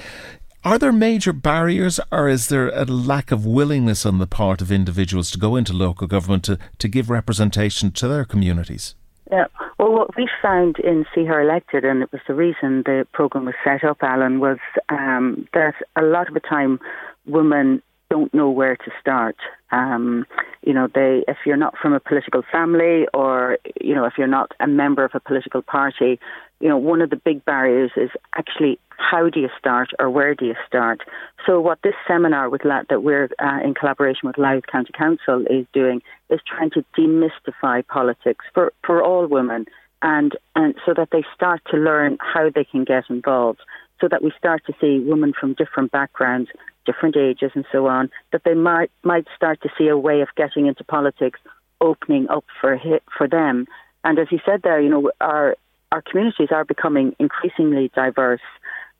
[0.63, 4.71] Are there major barriers, or is there a lack of willingness on the part of
[4.71, 8.95] individuals to go into local government to, to give representation to their communities?
[9.33, 9.47] Yeah.
[9.79, 13.47] Well, what we found in See Her Elected, and it was the reason the programme
[13.47, 14.59] was set up, Alan, was
[14.91, 16.79] um, that a lot of the time
[17.25, 19.37] women don't know where to start.
[19.71, 20.27] Um,
[20.71, 24.29] you know, they if you're not from a political family or you know if you're
[24.29, 26.21] not a member of a political party,
[26.61, 30.33] you know, one of the big barriers is actually how do you start or where
[30.33, 31.01] do you start.
[31.45, 35.67] So what this seminar with that we're uh, in collaboration with Louth County Council is
[35.73, 39.67] doing is trying to demystify politics for for all women
[40.03, 43.59] and and so that they start to learn how they can get involved
[44.01, 46.49] so that we start to see women from different backgrounds
[46.91, 50.29] different ages and so on, that they might might start to see a way of
[50.37, 51.41] getting into politics
[51.81, 52.79] opening up for
[53.17, 53.67] for them.
[54.05, 55.57] And as you said there, you know, our
[55.93, 58.41] our communities are becoming increasingly diverse,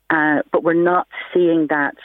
[0.09, 1.95] uh, but we're not seeing that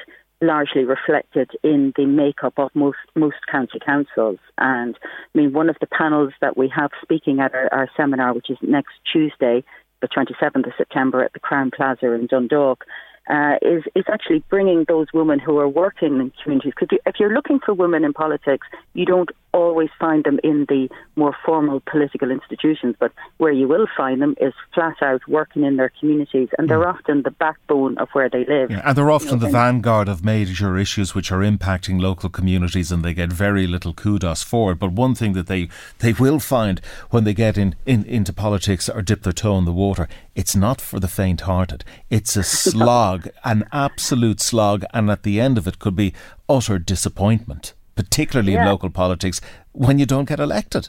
[0.43, 4.39] largely reflected in the makeup of most most county councils.
[4.59, 8.35] And I mean, one of the panels that we have speaking at our, our seminar,
[8.35, 9.65] which is next Tuesday,
[10.03, 12.85] the 27th of September at the Crowne Plaza in Dundalk,
[13.29, 16.73] uh, is is actually bringing those women who are working in communities.
[16.79, 20.89] Because if you're looking for women in politics, you don't always find them in the
[21.17, 25.77] more formal political institutions, but where you will find them is flat out working in
[25.77, 26.95] their communities, and they're mm.
[26.95, 28.71] often the backbone of where they live.
[28.71, 32.29] Yeah, and they're often you know, the vanguard of major issues which are impacting local
[32.29, 34.79] communities, and they get very little kudos for it.
[34.79, 35.69] But one thing that they
[36.01, 39.65] they will find when they get in, in into politics or dip their toe in
[39.65, 41.83] the water, it's not for the faint-hearted.
[42.11, 46.13] It's a slog, an absolute slog, and at the end of it could be
[46.49, 48.63] utter disappointment particularly yeah.
[48.63, 49.41] in local politics,
[49.73, 50.89] when you don't get elected.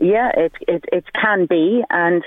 [0.00, 2.24] Yeah, it it, it can be, and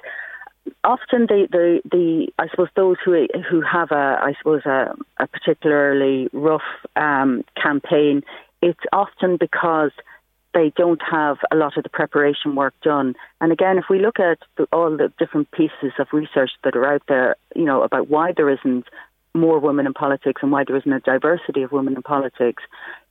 [0.83, 5.27] often the, the, the I suppose those who who have a I suppose a, a
[5.27, 6.61] particularly rough
[6.95, 8.23] um, campaign,
[8.61, 9.91] it's often because
[10.53, 13.15] they don't have a lot of the preparation work done.
[13.41, 16.93] And again, if we look at the, all the different pieces of research that are
[16.93, 18.85] out there, you know, about why there isn't
[19.35, 22.63] more women in politics and why there isn't a diversity of women in politics,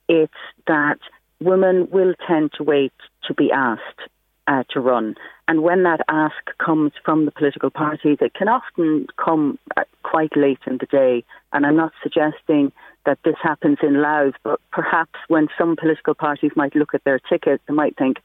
[0.07, 0.33] it's
[0.67, 0.99] that
[1.39, 2.93] women will tend to wait
[3.27, 4.01] to be asked
[4.47, 5.15] uh, to run.
[5.47, 10.35] And when that ask comes from the political parties, it can often come uh, quite
[10.35, 11.23] late in the day.
[11.53, 12.71] And I'm not suggesting
[13.05, 17.19] that this happens in Louth, but perhaps when some political parties might look at their
[17.19, 18.17] ticket, they might think,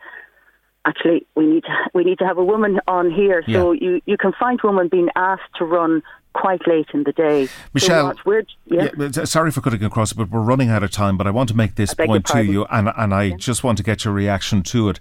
[0.85, 3.43] actually, we need to, we need to have a woman on here.
[3.47, 3.59] Yeah.
[3.59, 6.03] So you, you can find women being asked to run
[6.35, 7.49] quite late in the day.
[7.75, 8.89] Michelle, so yeah.
[8.99, 9.25] yeah.
[9.25, 11.17] sorry for cutting across, but we're running out of time.
[11.17, 13.85] But I want to make this point to you, and and I just want to
[13.85, 14.99] get your reaction to it.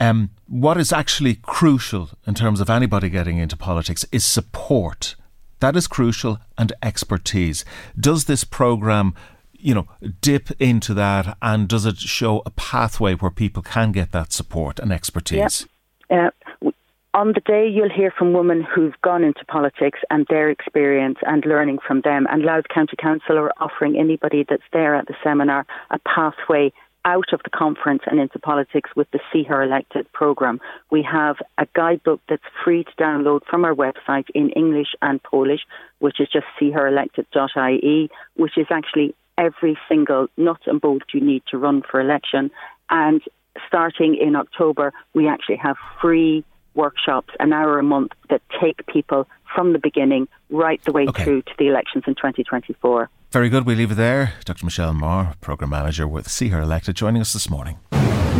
[0.00, 5.16] Um, what is actually crucial in terms of anybody getting into politics is support.
[5.60, 7.64] That is crucial and expertise.
[7.98, 9.14] Does this program
[9.58, 9.88] you know,
[10.20, 14.78] dip into that and does it show a pathway where people can get that support
[14.78, 15.66] and expertise?
[16.10, 16.30] Yeah.
[16.62, 16.70] Uh,
[17.14, 21.44] on the day, you'll hear from women who've gone into politics and their experience and
[21.44, 22.26] learning from them.
[22.30, 26.72] And Louth County Council are offering anybody that's there at the seminar a pathway
[27.04, 30.60] out of the conference and into politics with the See Her Elected programme.
[30.90, 35.62] We have a guidebook that's free to download from our website in English and Polish,
[36.00, 41.56] which is just seeherelected.ie, which is actually every single nut and bolt you need to
[41.56, 42.50] run for election.
[42.90, 43.22] And
[43.66, 49.26] starting in October, we actually have free workshops, an hour a month, that take people
[49.54, 51.24] from the beginning right the way okay.
[51.24, 53.08] through to the elections in 2024.
[53.30, 53.66] Very good.
[53.66, 54.34] We leave it there.
[54.44, 54.64] Dr.
[54.64, 57.78] Michelle Moore, Programme Manager with See Her Elected, joining us this morning.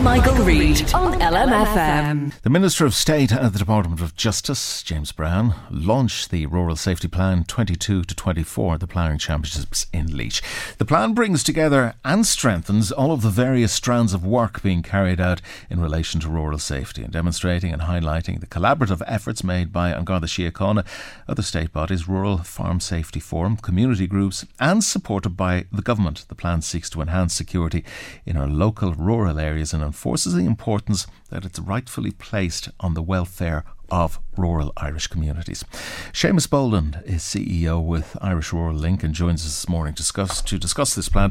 [0.02, 2.40] Michael, Reade on LMFM.
[2.42, 7.08] The Minister of State at the Department of Justice, James Browne, launched the Rural Safety
[7.08, 10.40] Plan 22 to 24, at the ploughing championships in Laois.
[10.78, 15.20] The plan brings together and strengthens all of the various strands of work being carried
[15.20, 19.90] out in relation to rural safety and demonstrating and highlighting the collaborative efforts made by
[19.90, 20.86] An Garda Síochána,
[21.26, 26.24] other state bodies, Rural Farm Safety Forum, community groups, and supported by the government.
[26.28, 27.84] The plan seeks to enhance security
[28.24, 33.02] in our local rural areas and enforces the importance that it's rightfully placed on the
[33.02, 35.64] welfare of rural Irish communities.
[36.12, 40.42] Seamus Boland is CEO with Irish Rural Link and joins us this morning to discuss,
[40.42, 41.30] to discuss this plan.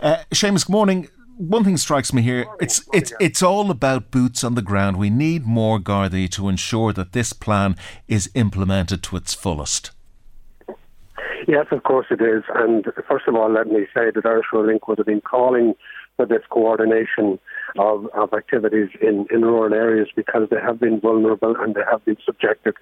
[0.00, 1.08] Uh, Seamus, good morning.
[1.36, 4.96] One thing strikes me here: it's it's it's all about boots on the ground.
[4.96, 7.74] We need more Gardaí to ensure that this plan
[8.06, 9.90] is implemented to its fullest.
[11.48, 12.44] Yes, of course it is.
[12.54, 15.74] And first of all, let me say that Irish Rural Link would have been calling
[16.16, 17.40] for this coordination
[17.78, 22.04] of, of activities in, in rural areas because they have been vulnerable and they have
[22.04, 22.74] been subjected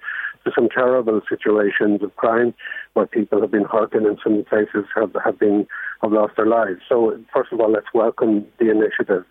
[0.45, 2.53] to some terrible situations of crime
[2.93, 5.65] where people have been hurt and in some cases have, have been
[6.01, 6.81] have lost their lives.
[6.87, 9.23] So first of all, let's welcome the initiative.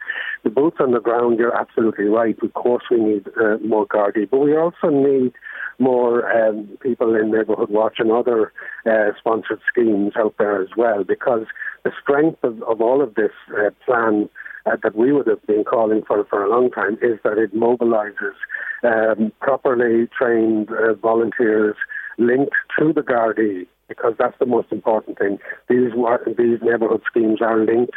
[0.42, 2.36] The boots on the ground, you're absolutely right.
[2.42, 5.32] Of course, we need uh, more Gardaí, but we also need
[5.78, 8.52] more um, people in Neighbourhood Watch and other
[8.86, 11.46] uh, sponsored schemes out there as well, because
[11.84, 14.30] the strength of, of all of this uh, plan
[14.66, 17.54] uh, that we would have been calling for for a long time is that it
[17.54, 18.36] mobilises
[18.84, 21.76] um, properly trained uh, volunteers
[22.18, 25.38] linked to the Gardaí because that's the most important thing.
[25.68, 25.92] These
[26.38, 27.94] these neighbourhood schemes are linked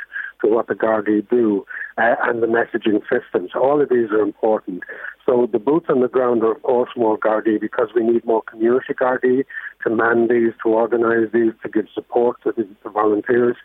[0.50, 1.66] what the Gardaí do
[1.98, 3.52] uh, and the messaging systems.
[3.56, 4.84] All of these are important.
[5.26, 8.44] So the boots on the ground are, of course, more Gardaí because we need more
[8.44, 9.44] community Gardaí
[9.84, 13.56] to man these, to organise these, to give support to the, the volunteers.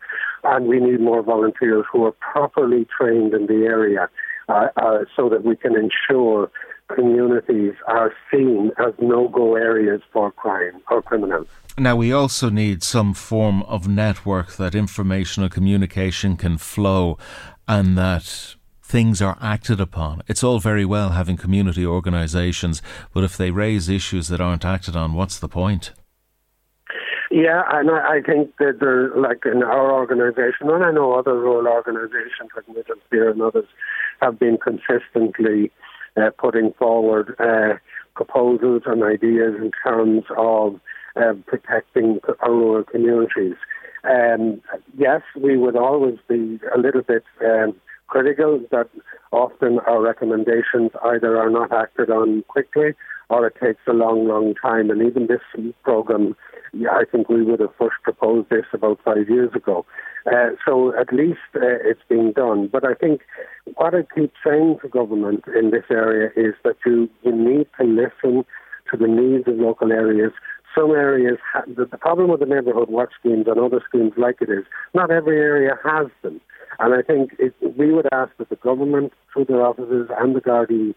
[0.44, 4.08] And we need more volunteers who are properly trained in the area
[4.48, 6.50] uh, uh, so that we can ensure
[6.94, 11.46] communities are seen as no-go areas for crime or criminals.
[11.78, 17.16] Now, we also need some form of network that information and communication can flow
[17.66, 20.22] and that things are acted upon.
[20.26, 22.82] It's all very well having community organisations,
[23.14, 25.92] but if they raise issues that aren't acted on, what's the point?
[27.30, 31.38] Yeah, and I, I think that there, like in our organisation, and I know other
[31.38, 32.64] rural organisations like
[33.06, 33.68] Spear and others
[34.20, 35.70] have been consistently
[36.16, 37.78] uh, putting forward uh,
[38.14, 40.80] proposals and ideas in terms of
[41.16, 43.56] uh, protecting our rural communities.
[44.04, 44.60] Um,
[44.96, 47.74] yes, we would always be a little bit um,
[48.06, 48.88] critical that
[49.32, 52.94] often our recommendations either are not acted on quickly
[53.28, 54.90] or it takes a long, long time.
[54.90, 56.36] And even this program,
[56.72, 59.84] yeah, I think we would have first proposed this about five years ago.
[60.26, 62.68] Uh, so at least uh, it's being done.
[62.70, 63.22] But I think
[63.74, 67.86] what I keep saying to government in this area is that you, you need to
[67.86, 68.44] listen
[68.90, 70.32] to the needs of local areas.
[70.76, 74.36] Some areas, ha- the, the problem with the neighbourhood watch schemes and other schemes like
[74.40, 74.64] it is,
[74.94, 76.40] not every area has them.
[76.78, 80.40] And I think it, we would ask that the government, through their offices and the
[80.40, 80.94] Gardaí,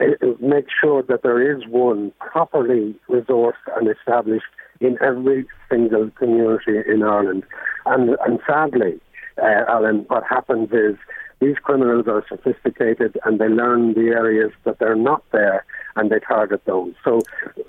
[0.00, 4.44] uh, make sure that there is one properly resourced and established
[4.80, 7.44] in every single community in Ireland.
[7.86, 9.00] And, and sadly,
[9.42, 10.96] uh, Alan, what happens is
[11.40, 15.64] these criminals are sophisticated and they learn the areas that they're not there
[15.96, 16.94] and they target those.
[17.04, 17.20] So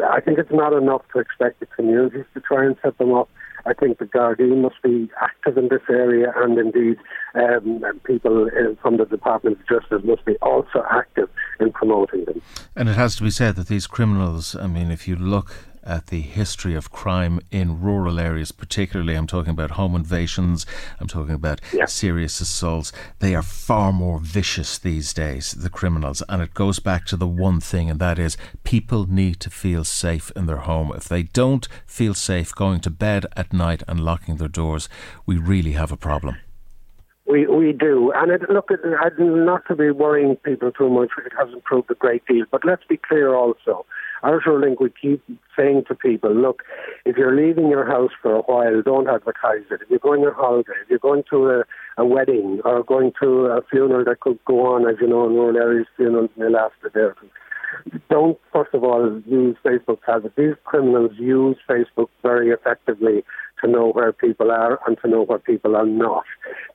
[0.10, 3.30] I think it's not enough to expect the communities to try and set them up.
[3.68, 6.98] I think the Gardaí must be active in this area, and indeed,
[7.34, 11.30] um, people uh, from the Department of Justice must be also active
[11.60, 12.44] in promoting them.
[12.76, 16.08] And it has to be said that these criminals, I mean, if you look at
[16.08, 19.16] the history of crime in rural areas, particularly.
[19.16, 20.66] I'm talking about home invasions,
[21.00, 21.86] I'm talking about yeah.
[21.86, 22.92] serious assaults.
[23.20, 26.24] They are far more vicious these days, the criminals.
[26.28, 29.84] And it goes back to the one thing, and that is people need to feel
[29.84, 30.92] safe in their home.
[30.96, 34.90] If they don't feel safe going to bed at night and locking their doors,
[35.26, 36.38] we really have a problem.
[37.28, 41.10] We we do, and it, look, it, not to be worrying people too much.
[41.26, 43.86] It has improved a great deal, but let's be clear also.
[44.26, 45.24] Irish Link we keep
[45.58, 46.64] saying to people, look,
[47.06, 49.82] if you're leaving your house for a while, don't advertise it.
[49.82, 51.64] If you're going on holiday, if you're going to a,
[51.98, 55.34] a wedding or going to a funeral that could go on, as you know, in
[55.34, 57.30] rural areas, funerals may last a day or two
[58.10, 63.24] don't first of all use Facebook as These criminals use Facebook very effectively
[63.62, 66.26] to know where people are and to know where people are not.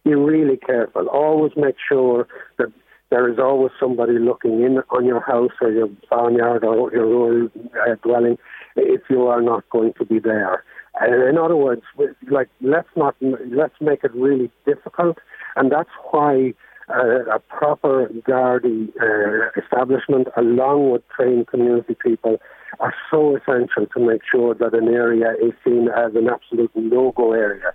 [0.04, 1.06] Be really careful.
[1.08, 2.26] Always make sure
[2.58, 2.72] that
[3.10, 7.48] there is always somebody looking in on your house or your barnyard or your rural
[7.88, 8.38] uh, dwelling
[8.76, 10.64] if you are not going to be there.
[11.00, 11.82] And in other words,
[12.30, 15.18] like let's not let's make it really difficult,
[15.56, 16.52] and that's why
[16.88, 22.38] uh, a proper Gardaí uh, establishment, along with trained community people,
[22.80, 27.32] are so essential to make sure that an area is seen as an absolute no-go
[27.32, 27.72] area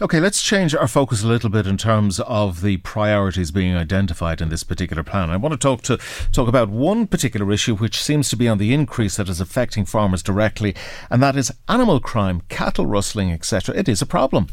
[0.00, 4.40] Okay, let's change our focus a little bit in terms of the priorities being identified
[4.40, 5.28] in this particular plan.
[5.28, 5.98] I want to talk to
[6.30, 9.84] talk about one particular issue which seems to be on the increase that is affecting
[9.84, 10.76] farmers directly,
[11.10, 13.74] and that is animal crime, cattle rustling, etc.
[13.74, 14.48] It is a problem.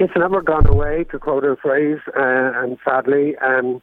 [0.00, 3.80] It's never gone away, to quote a phrase, uh, and sadly, um,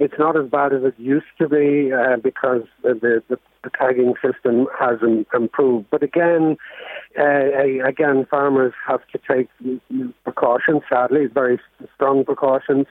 [0.00, 4.14] it's not as bad as it used to be uh, because the, the, the, tagging
[4.24, 4.98] system has
[5.34, 5.86] improved.
[5.90, 6.56] But again,
[7.18, 9.48] uh, again, farmers have to take
[10.24, 10.82] precautions.
[10.88, 11.60] Sadly, very
[11.94, 12.86] strong precautions.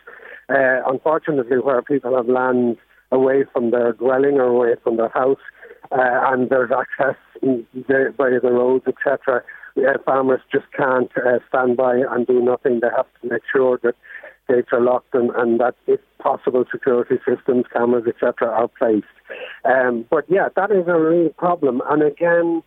[0.50, 2.78] Uh, unfortunately, where people have land
[3.12, 5.40] away from their dwelling or away from their house,
[5.92, 9.44] uh, and there's access via the roads, etc
[9.78, 12.80] uh, farmers just can't uh, stand by and do nothing.
[12.82, 13.96] They have to make sure that
[14.48, 19.06] gates are locked and, and that, if possible, security systems, cameras, etc., are placed.
[19.66, 21.82] Um, but yeah, that is a real problem.
[21.90, 22.64] And again,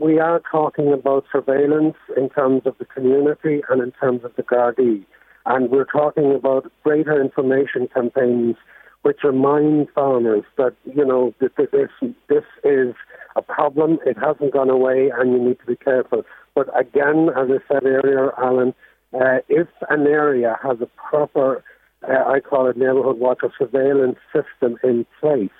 [0.00, 4.42] we are talking about surveillance in terms of the community and in terms of the
[4.42, 5.04] Gardaí.
[5.46, 8.56] And we're talking about greater information campaigns
[9.02, 12.92] which remind farmers that, you know, that this, this is
[13.36, 13.98] a problem.
[14.04, 16.24] It hasn't gone away, and you need to be careful.
[16.56, 18.74] But again, as I said earlier, Alan,
[19.14, 21.62] uh, if an area has a proper,
[22.02, 25.50] uh, I call it neighbourhood watch or surveillance system in place,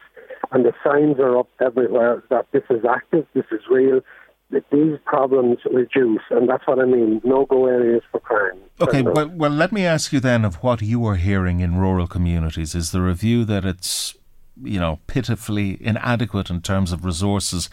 [0.53, 4.01] and the signs are up everywhere that this is active, this is real,
[4.51, 7.20] that these problems reduce, and that's what I mean.
[7.24, 8.59] No-go areas for crime.
[8.81, 12.07] Okay, well, well, let me ask you then of what you are hearing in rural
[12.07, 12.74] communities.
[12.74, 14.14] Is there a view that it's
[14.62, 17.68] you know, pitifully inadequate in terms of resources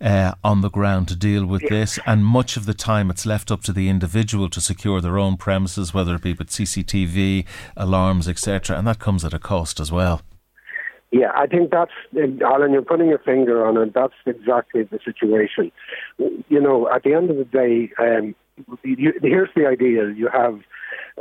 [0.00, 1.98] uh, on the ground to deal with this.
[2.06, 5.36] And much of the time, it's left up to the individual to secure their own
[5.36, 7.44] premises, whether it be with CCTV,
[7.76, 8.76] alarms, etc.
[8.76, 10.22] And that comes at a cost as well.
[11.12, 11.92] Yeah, I think that's,
[12.44, 13.94] Alan, you're putting your finger on it.
[13.94, 15.70] That's exactly the situation.
[16.18, 18.34] You know, at the end of the day, um,
[18.82, 20.60] you, here's the idea you have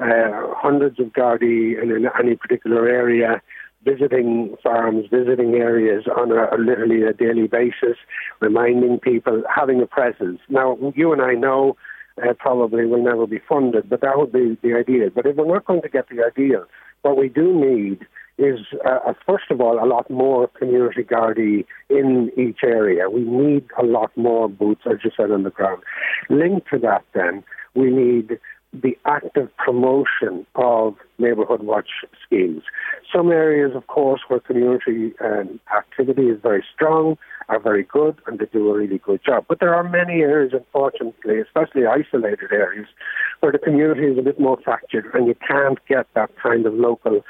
[0.02, 3.42] uh, hundreds of Gardaí in, any particular area
[3.84, 7.98] visiting farms, visiting areas on a, a, literally a daily basis,
[8.42, 10.40] reminding people, having a presence.
[10.50, 11.78] Now, you and I know
[12.22, 15.10] uh, probably will never be funded, but that would be the ideal.
[15.14, 16.66] But if we're not going to get the ideal,
[17.04, 18.08] what we do need
[18.38, 23.10] is, uh, first of all, a lot more community Gardaí in each area.
[23.10, 25.84] We need a lot more boots, as you said, on the ground.
[26.30, 27.44] Linked to that, then,
[27.76, 28.40] we need
[28.74, 31.90] the active promotion of neighbourhood watch
[32.26, 32.64] schemes.
[33.14, 37.18] Some areas, of course, where community um, activity is very strong,
[37.50, 39.46] are very good, and they do a really good job.
[39.48, 42.88] But there are many areas, unfortunately, especially isolated areas,
[43.40, 46.74] where the community is a bit more fractured, and you can't get that kind of
[46.74, 47.22] local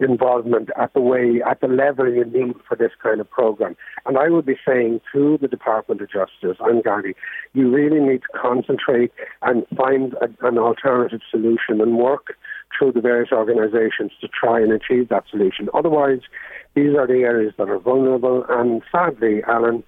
[0.00, 3.76] involvement at the way, at the level you need for this kind of program.
[4.06, 7.14] And I would be saying to the Department of Justice and Gardaí,
[7.52, 9.12] you really need to concentrate
[9.42, 12.36] and find a, an alternative solution and work
[12.76, 15.68] through the various organisations to try and achieve that solution.
[15.74, 16.20] Otherwise,
[16.74, 19.82] these are the areas that are vulnerable, and sadly, Alan,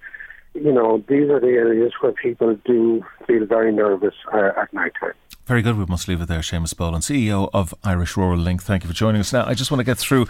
[0.53, 4.91] you know, these are the areas where people do feel very nervous uh, at night
[4.99, 5.13] time.
[5.45, 5.77] Very good.
[5.77, 6.39] We must leave it there.
[6.39, 8.61] Seamus Boland, CEO of Irish Rural Link.
[8.61, 9.33] Thank you for joining us.
[9.33, 10.27] Now, I just want to get through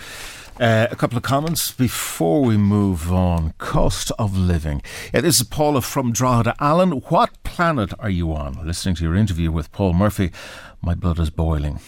[0.60, 3.54] uh, a couple of comments before we move on.
[3.58, 4.82] Cost of living.
[5.14, 6.56] Yeah, this is Paula from Drogheda.
[6.60, 8.66] Alan, what planet are you on?
[8.66, 10.32] Listening to your interview with Paul Murphy,
[10.82, 11.80] my blood is boiling.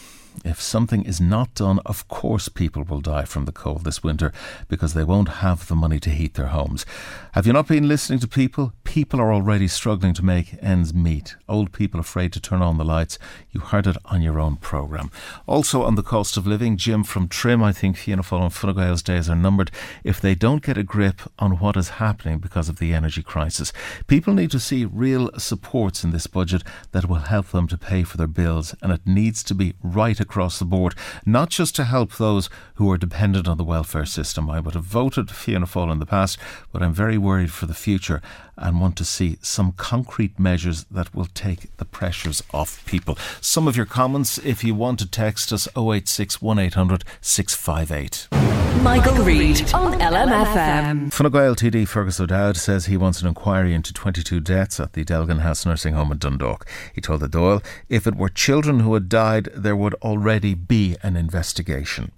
[0.44, 4.34] If something is not done, of course people will die from the cold this winter
[4.68, 6.86] because they won't have the money to heat their homes.
[7.34, 8.74] Have you not been listening to people?
[8.84, 11.36] People are already struggling to make ends meet.
[11.48, 13.18] Old people afraid to turn on the lights.
[13.52, 15.12] You heard it on your own programme.
[15.48, 18.76] Also on the cost of living, Jim from Trim, I think Fianna Fáil and Fine
[18.76, 19.72] Gael's days are numbered
[20.04, 23.72] if they don't get a grip on what is happening because of the energy crisis.
[24.08, 28.04] People need to see real supports in this budget that will help them to pay
[28.04, 31.84] for their bills, and it needs to be right across the board, not just to
[31.84, 34.50] help those who are dependent on the welfare system.
[34.50, 36.40] I would have voted Fianna Fáil in the past,
[36.72, 38.22] but I'm very worried for the future
[38.58, 43.18] and want to see some concrete measures that will take the pressures off people.
[43.42, 48.28] Some of your comments, if you want to text us 086 1800 658.
[48.82, 51.14] Michael, Reade on LMFM.
[51.14, 55.06] Fine Gael TD Fergus O'Dowd says he wants an inquiry into 22 deaths at the
[55.06, 56.68] Dealgan House nursing home in Dundalk.
[56.94, 60.98] He told the Dáil, if it were children who had died, there would already be
[61.02, 62.12] an investigation.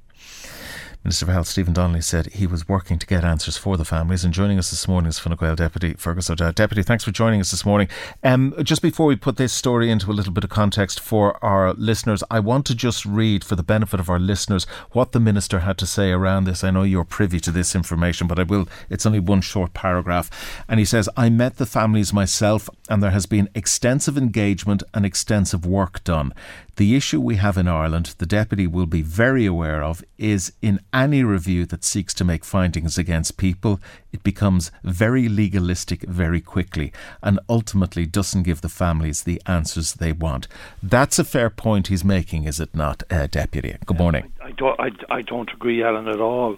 [1.06, 4.26] Minister for Health Stephen Donnelly said he was working to get answers for the families.
[4.26, 6.56] And joining us this morning is Fine Gael Deputy Fergus O'Dowd.
[6.56, 7.88] Deputy, thanks for joining us this morning.
[8.24, 11.76] Um, just before we put this story into a little bit of context for our
[11.76, 15.60] listeners, I want to just read, for the benefit of our listeners, what the Minister
[15.60, 16.64] had to say around this.
[16.64, 18.68] I know you're privy to this information, but I will.
[18.90, 20.32] It's only one short paragraph.
[20.68, 25.06] And he says, I met the families myself, and there has been extensive engagement and
[25.06, 26.34] extensive work done.
[26.78, 30.82] The issue we have in Ireland, the Deputy will be very aware of, is in
[30.92, 33.80] any review that seeks to make findings against people,
[34.12, 36.92] it becomes very legalistic very quickly
[37.24, 40.50] and ultimately doesn't give the families the answers they want.
[40.84, 43.78] That's a fair point he's making, is it not, uh, Deputy?
[43.86, 44.34] Good morning.
[44.44, 46.58] I, I, don't, I, I don't agree, Alan, at all.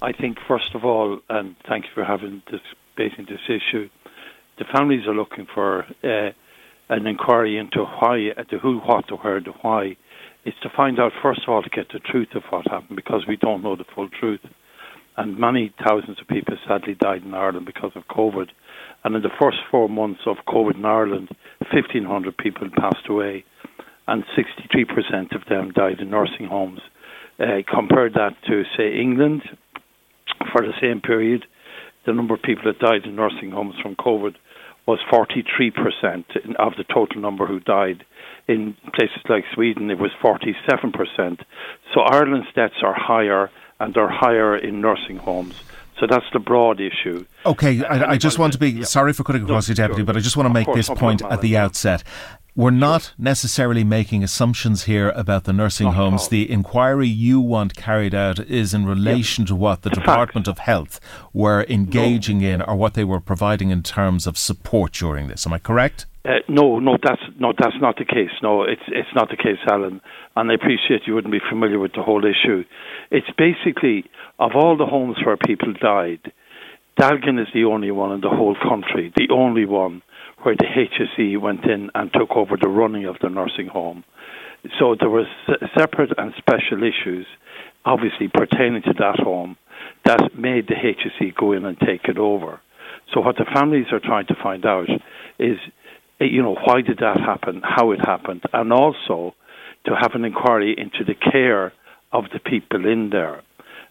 [0.00, 2.62] I think, first of all, and thank you for having this,
[2.96, 3.90] debating this issue,
[4.58, 5.84] the families are looking for.
[6.02, 6.30] Uh,
[6.90, 9.96] an inquiry into why, the who, what, the where, the why,
[10.44, 13.24] is to find out, first of all, to get the truth of what happened because
[13.28, 14.40] we don't know the full truth.
[15.16, 18.48] And many thousands of people sadly died in Ireland because of COVID.
[19.04, 21.28] And in the first four months of COVID in Ireland,
[21.72, 23.44] 1,500 people passed away,
[24.08, 26.80] and 63% of them died in nursing homes.
[27.38, 29.42] Uh, compare that to, say, England,
[30.52, 31.44] for the same period,
[32.04, 34.34] the number of people that died in nursing homes from COVID
[34.86, 38.04] was 43% of the total number who died.
[38.48, 41.44] In places like Sweden, it was 47%.
[41.94, 45.54] So Ireland's deaths are higher, and they're higher in nursing homes.
[46.00, 47.26] So that's the broad issue.
[47.44, 48.84] Okay, I, I just want to be yeah.
[48.84, 50.06] sorry for cutting across no, you, Deputy, sure.
[50.06, 52.02] but I just want to make course, this point at the outset
[52.54, 56.28] we're not necessarily making assumptions here about the nursing not homes.
[56.28, 60.58] The inquiry you want carried out is in relation to what the in Department fact,
[60.58, 61.00] of Health
[61.32, 62.48] were engaging no.
[62.48, 65.46] in or what they were providing in terms of support during this.
[65.46, 66.06] Am I correct?
[66.24, 68.30] Uh, no, no, that's no, that's not the case.
[68.42, 70.02] No, it's it's not the case, Alan.
[70.36, 72.64] And I appreciate you wouldn't be familiar with the whole issue.
[73.10, 74.04] It's basically
[74.38, 76.32] of all the homes where people died,
[76.98, 80.02] Dealgan is the only one in the whole country, the only one
[80.42, 84.04] where the HSE went in and took over the running of the nursing home.
[84.78, 85.26] So there were
[85.76, 87.26] separate and special issues,
[87.84, 89.56] obviously pertaining to that home,
[90.04, 92.60] that made the HSE go in and take it over.
[93.12, 94.88] So what the families are trying to find out
[95.38, 95.58] is,
[96.20, 99.34] eh, you know, why did that happen, how it happened, and also
[99.86, 101.72] to have an inquiry into the care
[102.12, 103.42] of the people in there.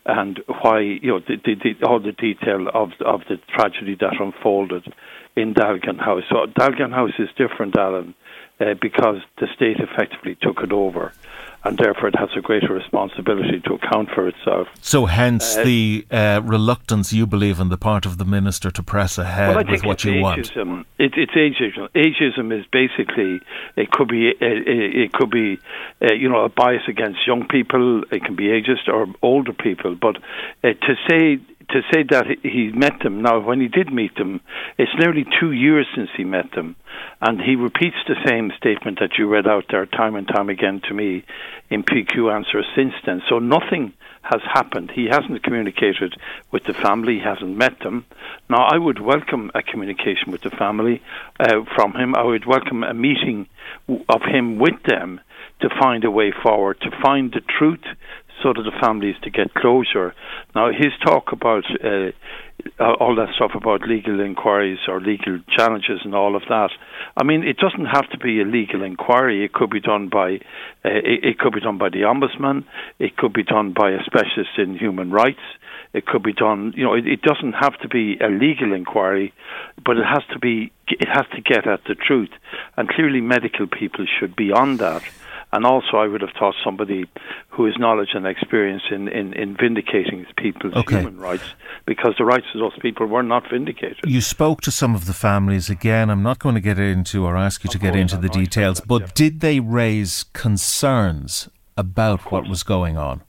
[0.09, 4.19] And why you know the, the, the, all the detail of of the tragedy that
[4.19, 4.91] unfolded
[5.35, 6.23] in Dealgan House.
[6.29, 8.15] So Dealgan House is different, Alan,
[8.59, 11.13] uh, because the state effectively took it over
[11.63, 14.67] and therefore it has a greater responsibility to account for itself.
[14.81, 18.83] So, hence uh, the uh, reluctance you believe on the part of the minister to
[18.83, 20.67] press ahead well, with what you ageism.
[20.67, 20.87] want.
[20.97, 21.89] It, it's ageism.
[21.89, 23.41] Ageism is basically
[23.75, 25.59] it could be uh, it could be
[26.01, 28.03] uh, you know a bias against young people.
[28.11, 29.95] It can be ageist or older people.
[29.95, 30.17] But
[30.63, 31.39] uh, to say
[31.69, 34.41] to say that he met them now, when he did meet them,
[34.77, 36.75] it's nearly two years since he met them,
[37.21, 40.81] and he repeats the same statement that you read out there time and time again
[40.87, 41.23] to me
[41.69, 43.21] in PQ answers since then.
[43.29, 44.91] So nothing has happened.
[44.91, 46.15] He hasn't communicated
[46.51, 47.15] with the family.
[47.15, 48.05] He hasn't met them.
[48.49, 51.01] Now, I would welcome a communication with the family
[51.39, 52.15] uh, from him.
[52.15, 53.47] I would welcome a meeting
[53.87, 55.21] of him with them
[55.61, 57.83] to find a way forward, to find the truth,
[58.41, 60.13] so that the families to get closure.
[60.55, 66.13] Now, his talk about uh, all that stuff about legal inquiries or legal challenges and
[66.15, 66.69] all of that.
[67.15, 69.45] I mean, it doesn't have to be a legal inquiry.
[69.45, 70.35] It could be done by
[70.85, 72.65] uh, it, it could be done by the ombudsman.
[72.99, 75.39] It could be done by a specialist in human rights.
[75.93, 76.73] It could be done.
[76.75, 79.33] You know, it, it doesn't have to be a legal inquiry,
[79.83, 80.71] but it has to be.
[80.87, 82.31] It has to get at the truth,
[82.75, 85.03] and clearly, medical people should be on that
[85.51, 87.09] and also I would have thought somebody
[87.49, 90.97] who has knowledge and experience in, in, in vindicating people's okay.
[90.97, 91.43] human rights,
[91.85, 93.99] because the rights of those people were not vindicated.
[94.05, 96.09] You spoke to some of the families again.
[96.09, 99.01] I'm not going to get into or ask you to get into the details, but
[99.01, 99.07] yeah.
[99.15, 103.21] did they raise concerns about what was going on?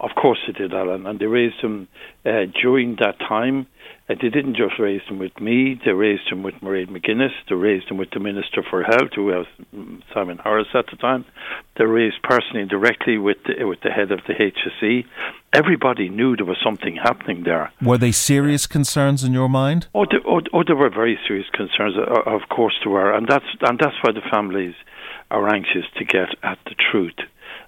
[0.00, 1.86] Of course they did, Alan, and they raised them
[2.24, 3.66] uh, during that time.
[4.10, 7.54] Uh, they didn't just raise them with me, they raised them with Mairead McGuinness, they
[7.54, 9.46] raised them with the Minister for Health, who was
[10.12, 11.24] Simon Harris at the time.
[11.78, 15.04] They raised personally directly with the, with the head of the HSE.
[15.52, 17.72] Everybody knew there was something happening there.
[17.82, 19.86] Were they serious concerns in your mind?
[19.94, 21.94] Oh, they, oh, oh, there were very serious concerns.
[22.26, 24.74] Of course, there were, and that's and that's why the families
[25.30, 27.18] are anxious to get at the truth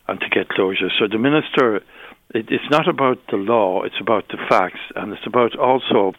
[0.08, 0.90] and to get closure.
[0.98, 1.82] So the minister
[2.34, 6.12] it, it's not about the law, it's about the facts, and it's about also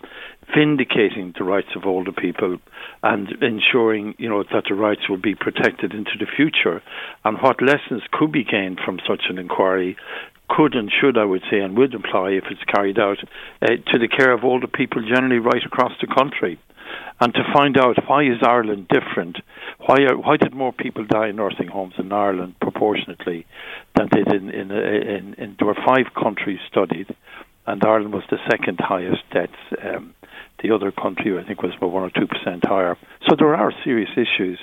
[0.53, 2.57] vindicating the rights of older people
[3.01, 6.81] and ensuring, you know, that the rights will be protected into the future.
[7.23, 9.97] And what lessons could be gained from such an inquiry
[10.55, 13.17] could and should, I would say, and would apply if it's carried out
[13.61, 16.59] uh, to the care of older people generally right across the country
[17.19, 19.37] and to find out why is Ireland different?
[19.85, 23.45] Why are, why did more people die in nursing homes in Ireland proportionately
[23.95, 27.15] than did in in, in, in there were five countries studied,
[27.65, 29.53] and Ireland was the second highest deaths.
[29.81, 30.13] Um,
[30.61, 32.97] the other country, I think, was about one or two percent higher.
[33.27, 34.59] So there are serious issues,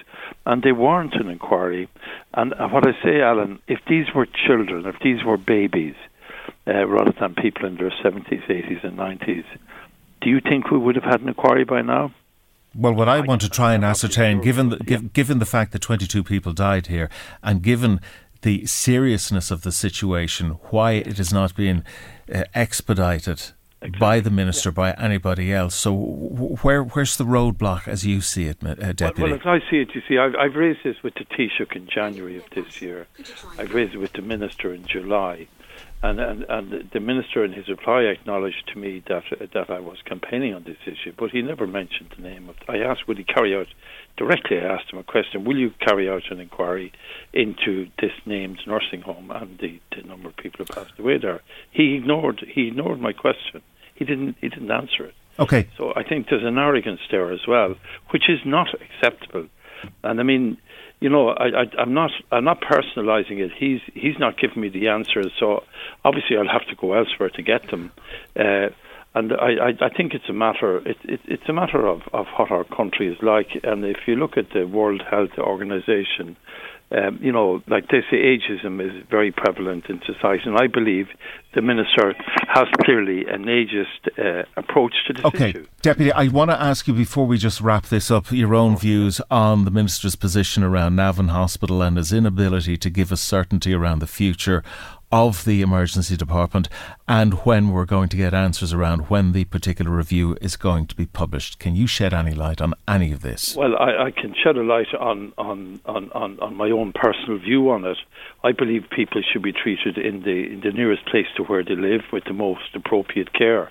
[0.50, 1.88] and they warrant an inquiry.
[2.34, 5.94] And what I say, Alan, if these were children, if these were babies,
[6.66, 9.44] uh, rather than people in their seventies, eighties, and nineties,
[10.20, 12.12] do you think we would have had an inquiry by now?
[12.74, 16.22] Well, what I want to try and ascertain, given the, given the fact that 22
[16.24, 17.08] people died here,
[17.42, 18.00] and given
[18.42, 21.84] the seriousness of the situation, why it has not been
[22.32, 23.52] uh, expedited
[23.82, 23.98] exactly.
[23.98, 24.74] by the minister, yeah.
[24.74, 25.74] by anybody else.
[25.74, 29.22] So, where where's the roadblock as you see it, uh, Deputy?
[29.22, 31.76] Well, well, as I see it, you see, I've, I've raised this with the Taoiseach
[31.76, 33.06] in January of this year.
[33.58, 35.48] I've raised it with the minister in July.
[36.02, 39.98] And, and, and the minister in his reply acknowledged to me that that I was
[40.06, 42.56] campaigning on this issue, but he never mentioned the name of.
[42.68, 43.66] I asked, would he carry out
[44.16, 44.58] directly?
[44.58, 46.92] I asked him a question: Will you carry out an inquiry
[47.34, 51.42] into this named nursing home and the, the number of people who passed away there?
[51.70, 52.46] He ignored.
[52.48, 53.60] He ignored my question.
[53.94, 54.36] He didn't.
[54.40, 55.14] He didn't answer it.
[55.38, 55.68] Okay.
[55.76, 57.74] So I think there's an arrogance there as well,
[58.10, 59.48] which is not acceptable.
[60.02, 60.58] And I mean,
[61.00, 63.50] you know, I, I, I'm not I'm not personalising it.
[63.58, 65.64] He's he's not giving me the answers, so
[66.04, 67.90] obviously I'll have to go elsewhere to get them.
[68.38, 68.68] Uh,
[69.12, 72.26] and I, I, I think it's a matter it, it, it's a matter of, of
[72.36, 73.48] what our country is like.
[73.64, 76.36] And if you look at the World Health Organization,
[76.92, 81.06] um, you know, like they say, ageism is very prevalent in society, and I believe
[81.54, 82.14] the minister
[82.48, 85.50] has clearly an ageist uh, approach to this okay.
[85.50, 85.66] issue.
[85.82, 89.20] Deputy, I want to ask you before we just wrap this up your own views
[89.30, 94.00] on the minister's position around Navan Hospital and his inability to give us certainty around
[94.00, 94.64] the future
[95.12, 96.68] of the emergency department
[97.08, 100.94] and when we're going to get answers around when the particular review is going to
[100.94, 101.58] be published.
[101.58, 103.56] Can you shed any light on any of this?
[103.56, 107.38] Well, I, I can shed a light on, on, on, on, on my own personal
[107.38, 107.98] view on it.
[108.44, 111.74] I believe people should be treated in the in the nearest place to where they
[111.74, 113.70] live with the most appropriate care.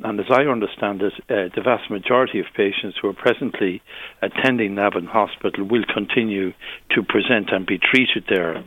[0.00, 3.80] And as I understand it, uh, the vast majority of patients who are presently
[4.20, 6.52] attending Navan Hospital will continue
[6.90, 8.62] to present and be treated there.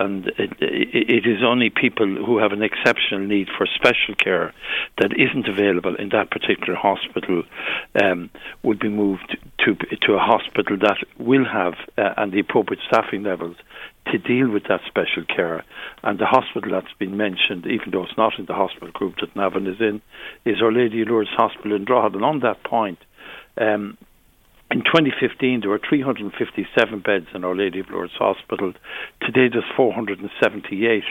[0.00, 4.52] And it, it is only people who have an exceptional need for special care
[4.98, 7.44] that isn't available in that particular hospital
[8.02, 8.28] um,
[8.64, 13.22] will be moved to to a hospital that will have uh, and the appropriate staffing
[13.22, 13.56] levels
[14.06, 15.64] to deal with that special care.
[16.02, 19.34] And the hospital that's been mentioned, even though it's not in the hospital group that
[19.36, 20.02] Navan is in,
[20.44, 22.16] is Our Lady of Lourdes Hospital in Drogheda.
[22.16, 22.98] And on that point,
[23.56, 23.96] um,
[24.70, 28.72] in 2015, there were 357 beds in Our Lady of Lourdes Hospital.
[29.20, 31.04] Today, there's 478.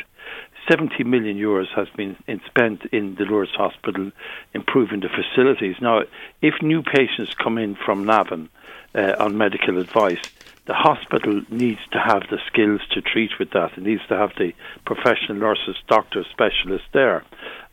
[0.69, 2.15] 70 million euros has been
[2.45, 4.11] spent in the Lourdes Hospital
[4.53, 5.75] improving the facilities.
[5.81, 6.01] Now,
[6.41, 8.49] if new patients come in from Navan
[8.95, 10.21] uh, on medical advice,
[10.71, 13.77] the hospital needs to have the skills to treat with that.
[13.77, 14.53] It needs to have the
[14.85, 17.25] professional nurses, doctors, specialists there.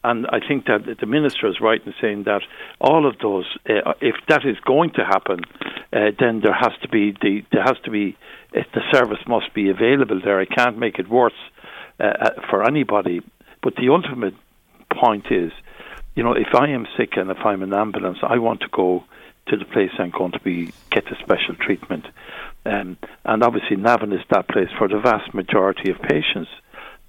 [0.02, 2.42] And I think that the minister is right in saying that
[2.80, 5.44] all of those, uh, if that is going to happen,
[5.92, 8.16] uh, then there has to be the there has to be
[8.56, 10.40] uh, the service must be available there.
[10.40, 11.40] I can't make it worse
[12.00, 13.20] uh, uh, for anybody.
[13.62, 14.34] But the ultimate
[14.90, 15.52] point is,
[16.16, 19.04] you know, if I am sick and if I'm in ambulance, I want to go
[19.50, 22.06] to the place I'm going to be get the special treatment.
[22.68, 26.50] Um, and obviously, Navan is that place for the vast majority of patients.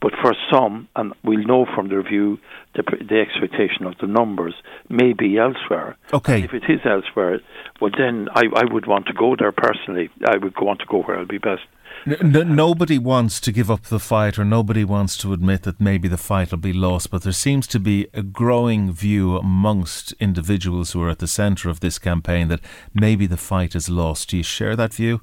[0.02, 2.40] But for some, and we'll know from the review,
[2.74, 4.54] the, the expectation of the numbers
[4.88, 5.98] may be elsewhere.
[6.14, 6.36] Okay.
[6.36, 7.42] And if it is elsewhere,
[7.82, 10.10] well, then I, I would want to go there personally.
[10.26, 11.64] I would want to go where I'll be best.
[12.08, 16.08] N- nobody wants to give up the fight, or nobody wants to admit that maybe
[16.08, 17.12] the fight will be lost.
[17.12, 21.70] But there seems to be a growing view amongst individuals who are at the centre
[21.70, 22.62] of this campaign that
[22.94, 24.30] maybe the fight is lost.
[24.30, 25.20] Do you share that view?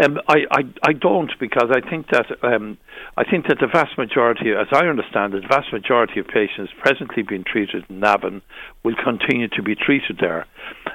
[0.00, 2.78] Um, I, I, I don't because I think that um,
[3.16, 6.72] I think that the vast majority, as I understand it, the vast majority of patients
[6.78, 8.42] presently being treated in Navan
[8.82, 10.46] will continue to be treated there.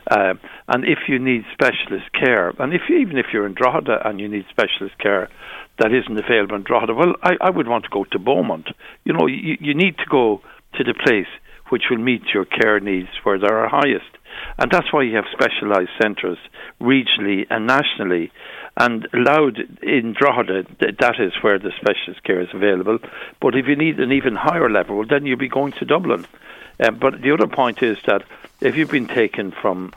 [0.09, 0.33] Uh,
[0.67, 4.27] and if you need specialist care, and if even if you're in Drogheda and you
[4.27, 5.29] need specialist care
[5.79, 8.69] that isn't available in Drogheda, well, I, I would want to go to Beaumont.
[9.03, 10.41] You know, you, you need to go
[10.75, 11.27] to the place
[11.69, 14.17] which will meet your care needs where they are highest.
[14.57, 16.37] And that's why you have specialised centres
[16.81, 18.31] regionally and nationally
[18.77, 22.99] and Louth in Drogheda, that is where the specialist care is available.
[23.41, 26.27] But if you need an even higher level, then you'll be going to Dublin.
[26.79, 28.23] Um, but the other point is that
[28.61, 29.93] if you've been taken from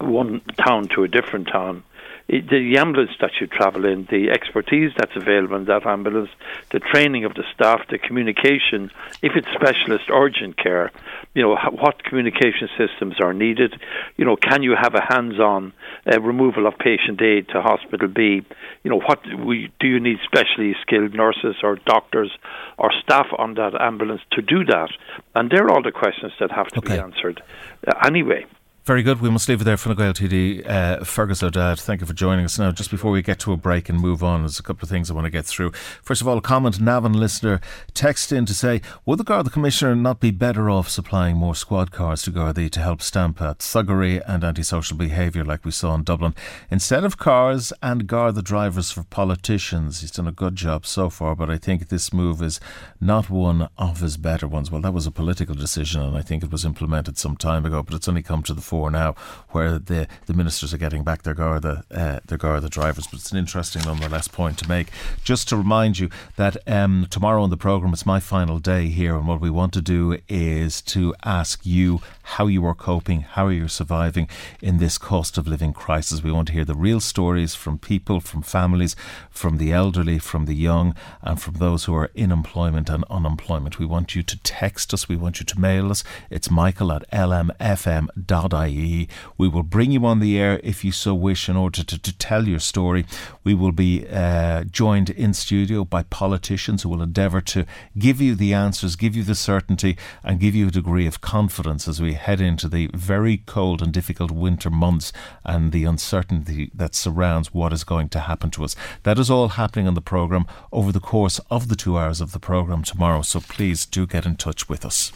[0.00, 1.84] one town to a different town,
[2.26, 6.30] the ambulance that you travel in, the expertise that's available in that ambulance,
[6.70, 8.90] the training of the staff, the communication,
[9.22, 10.90] if it's specialist urgent care,
[11.34, 13.74] you know, what communication systems are needed,
[14.16, 15.72] you know, can you have a hands-on
[16.10, 18.42] uh, removal of patient A to hospital B,
[18.82, 22.30] you know, what we, do you need specially skilled nurses or doctors
[22.78, 24.88] or staff on that ambulance to do that?
[25.34, 26.94] And they're all the questions that have to okay.
[26.94, 27.42] be answered
[27.86, 28.46] uh, anyway.
[28.84, 29.22] Very good.
[29.22, 30.68] We must leave it there for Gael TD.
[30.68, 32.58] Uh, Fergus O'Dowd, thank you for joining us.
[32.58, 34.90] Now, just before we get to a break and move on, there's a couple of
[34.90, 35.72] things I want to get through.
[36.02, 37.62] First of all, comment Navan listener
[37.94, 41.92] text in to say, Would the Garda Commissioner not be better off supplying more squad
[41.92, 46.02] cars to Gardaí to help stamp out thuggery and antisocial behaviour like we saw in
[46.02, 46.34] Dublin?
[46.70, 51.34] Instead of cars and Garda drivers for politicians, he's done a good job so far,
[51.34, 52.60] but I think this move is
[53.00, 54.70] not one of his better ones.
[54.70, 57.82] Well, that was a political decision, and I think it was implemented some time ago,
[57.82, 59.14] but it's only come to the for now,
[59.50, 63.06] where the, the ministers are getting back their Garda, uh, their Garda drivers.
[63.06, 64.88] But it's an interesting, nonetheless, point to make.
[65.22, 69.14] Just to remind you that um, tomorrow on the programme, it's my final day here,
[69.14, 73.48] and what we want to do is to ask you how you are coping, how
[73.48, 74.28] you are surviving
[74.60, 76.22] in this cost of living crisis.
[76.22, 78.96] We want to hear the real stories from people, from families,
[79.30, 83.78] from the elderly, from the young, and from those who are in employment and unemployment.
[83.78, 86.02] We want you to text us, we want you to mail us.
[86.30, 89.08] It's michael at lmfm.ie IE.
[89.38, 92.18] We will bring you on the air if you so wish in order to, to
[92.18, 93.06] tell your story.
[93.42, 97.66] We will be uh, joined in studio by politicians who will endeavour to
[97.98, 101.88] give you the answers, give you the certainty, and give you a degree of confidence
[101.88, 105.12] as we head into the very cold and difficult winter months
[105.44, 108.76] and the uncertainty that surrounds what is going to happen to us.
[109.02, 112.32] That is all happening on the programme over the course of the two hours of
[112.32, 113.22] the programme tomorrow.
[113.22, 115.12] So please do get in touch with us.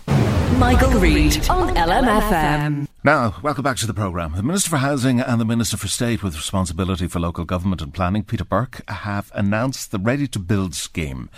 [0.59, 2.89] Michael, Michael Reade on LMFM.
[3.05, 4.33] Now, welcome back to the programme.
[4.35, 7.95] The Minister for Housing and the Minister for State with responsibility for local government and
[7.95, 11.29] planning, Peter Burke, have announced the Ready to Build scheme.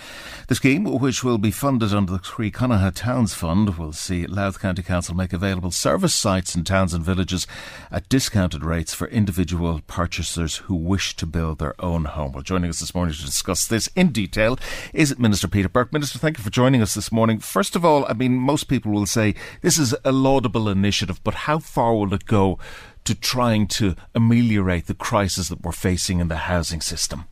[0.47, 4.59] The scheme, which will be funded under the Croí Cónaithe Towns Fund, will see Louth
[4.59, 7.47] County Council make available service sites in towns and villages
[7.91, 12.31] at discounted rates for individual purchasers who wish to build their own home.
[12.31, 14.57] Well, joining us this morning to discuss this in detail
[14.93, 15.91] is Minister Peter Burke.
[15.91, 17.39] Minister, thank you for joining us this morning.
[17.39, 21.33] First of all, I mean, most people will say this is a laudable initiative, but
[21.33, 22.57] how far will it go
[23.03, 27.25] to trying to ameliorate the crisis that we're facing in the housing system?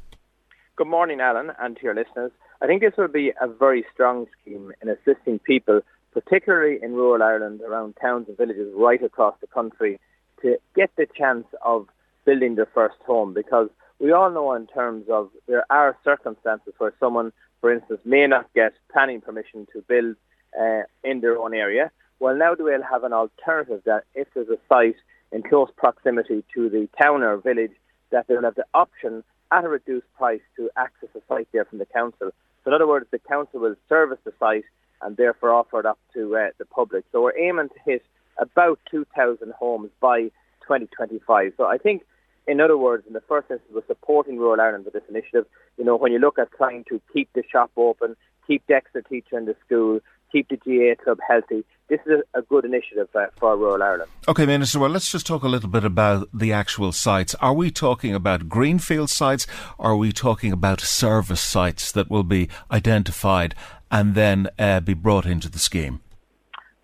[0.76, 2.32] Good morning, Alan, and to your listeners.
[2.62, 5.82] I think this will be a very strong scheme in assisting people,
[6.12, 10.00] particularly in rural Ireland, around towns and villages right across the country,
[10.42, 11.88] to get the chance of
[12.26, 13.34] building their first home.
[13.34, 17.32] Because we all know, in terms of there are circumstances where someone,
[17.62, 20.16] for instance, may not get planning permission to build
[20.60, 24.50] uh, in their own area, well, now they will have an alternative that if there's
[24.50, 24.98] a site
[25.32, 27.72] in close proximity to the town or village,
[28.12, 31.80] that they'll have the option at a reduced price to access a site there from
[31.80, 32.32] the council.
[32.64, 34.66] So in other words, the council will service the site
[35.02, 37.06] and therefore offer it up to uh, the public.
[37.12, 38.04] So we're aiming to hit
[38.38, 40.24] about 2,000 homes by
[40.62, 41.54] 2025.
[41.58, 42.04] So I think,
[42.48, 45.46] in other words, in the first instance, we're supporting rural Ireland with this initiative.
[45.78, 48.16] You know, when you look at trying to keep the shop open,
[48.48, 50.00] keep Dexter teacher in the school,
[50.32, 54.10] keep the GAA club healthy, this is a, a good initiative uh, for rural Ireland.
[54.28, 57.36] Okay, Minister, well, let's just talk a little bit about the actual sites.
[57.36, 59.48] Are we talking about greenfield sites?
[59.78, 63.56] Or are we talking about service sites that will be identified
[63.92, 66.02] and then uh, be brought into the scheme?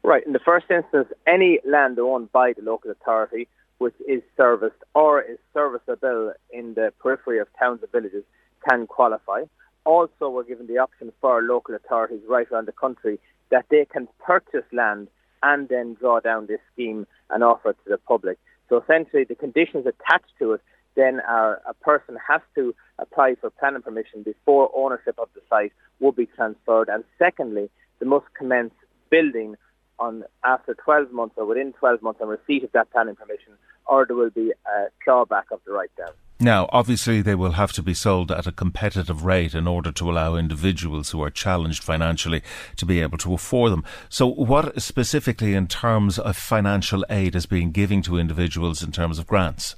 [0.04, 0.26] Right.
[0.26, 3.48] In the first instance, any land owned by the local authority
[3.78, 8.24] which is serviced or is serviceable in the periphery of towns and villages
[8.68, 9.44] can qualify.
[9.84, 13.20] Also, we're given the option for local authorities right around the country
[13.52, 15.08] that they can purchase land
[15.44, 18.38] and then draw down this scheme and offer it to the public.
[18.70, 20.62] So essentially, the conditions attached to it
[20.96, 25.74] then are a person has to apply for planning permission before ownership of the site
[26.00, 26.90] will be transferred.
[26.90, 27.70] And secondly,
[28.00, 28.74] they must commence
[29.10, 29.56] building
[30.00, 33.54] on after 12 months or within 12 months on receipt of that planning permission,
[33.88, 36.12] or there will be a clawback of the right down.
[36.40, 40.12] Now, obviously, they will have to be sold at a competitive rate in order to
[40.12, 42.44] allow individuals who are challenged financially
[42.76, 43.86] to be able to afford them.
[44.10, 49.18] So, what specifically in terms of financial aid is being given to individuals in terms
[49.18, 49.76] of grants?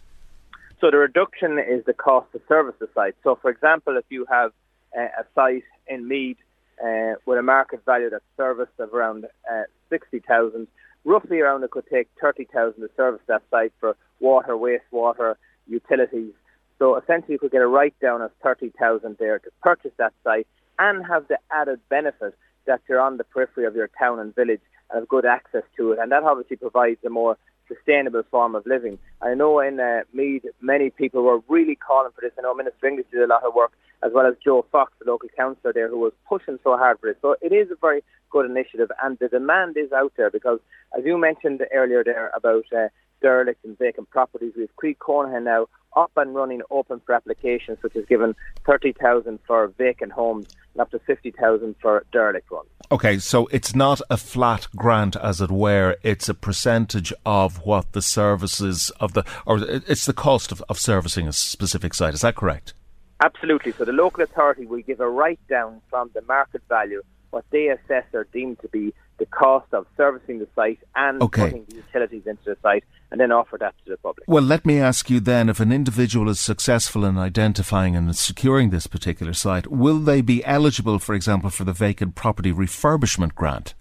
[0.81, 3.15] So, the reduction is the cost to service the site.
[3.23, 4.51] So, for example, if you have
[4.95, 6.37] a site in Meath
[6.83, 10.67] uh, with a market value that's serviced of around uh, 60,000,
[11.07, 15.35] roughly around it could take 30,000 to service that site for water, wastewater,
[15.67, 16.33] utilities
[16.79, 20.47] so essentially, you could get a write down of 30,000 there to purchase that site
[20.77, 22.35] and have the added benefit
[22.65, 25.93] that you're on the periphery of your town and village and have good access to
[25.93, 25.99] it.
[25.99, 27.37] And that obviously provides a more
[27.67, 28.99] sustainable form of living.
[29.21, 32.31] I know in uh, Meath, many people were really calling for this.
[32.37, 33.71] I know Minister English did a lot of work,
[34.03, 37.09] as well as Joe Fox, the local councillor there, who was pushing so hard for
[37.09, 37.17] this.
[37.21, 40.59] So it is a very good initiative, and the demand is out there because,
[40.97, 42.87] as you mentioned earlier there about uh,
[43.21, 47.81] derelict and vacant properties, we have Croí Cónaithe now up and running open for applications,
[47.81, 48.35] which is given
[48.65, 52.69] 30,000 for vacant homes and up to 50,000 for derelict ones.
[52.91, 55.97] Okay, so it's not a flat grant, as it were.
[56.03, 60.77] It's a percentage of what the services of the, or it's the cost of, of
[60.77, 62.13] servicing a specific site.
[62.13, 62.73] Is that correct?
[63.20, 63.72] Absolutely.
[63.72, 67.01] So the local authority will give a write down from the market value
[67.32, 71.43] what they assess or deem to be the cost of servicing the site and okay.
[71.43, 74.28] putting the utilities into the site and then offer that to the public.
[74.28, 78.70] Well, let me ask you then if an individual is successful in identifying and securing
[78.70, 83.74] this particular site, will they be eligible, for example, for the vacant property refurbishment grant?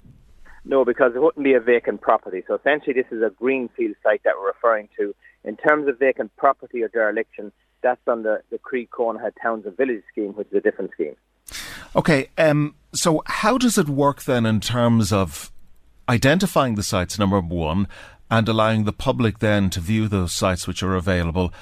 [0.65, 2.43] No, because it wouldn't be a vacant property.
[2.49, 5.15] So essentially, this is a greenfield site that we're referring to.
[5.45, 10.03] In terms of vacant property or dereliction, that's under the Croí Cónaithe Towns and Village
[10.11, 11.17] scheme, which is a different scheme.
[11.95, 15.51] Okay, um, so how does it work then in terms of
[16.09, 17.89] identifying the sites, number one,
[18.31, 21.53] and allowing the public then to view those sites which are available?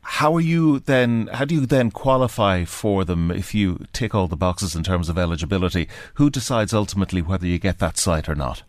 [0.00, 1.28] How are you then?
[1.32, 5.08] How do you then qualify for them if you tick all the boxes in terms
[5.08, 5.88] of eligibility?
[6.14, 8.62] Who decides ultimately whether you get that site or not?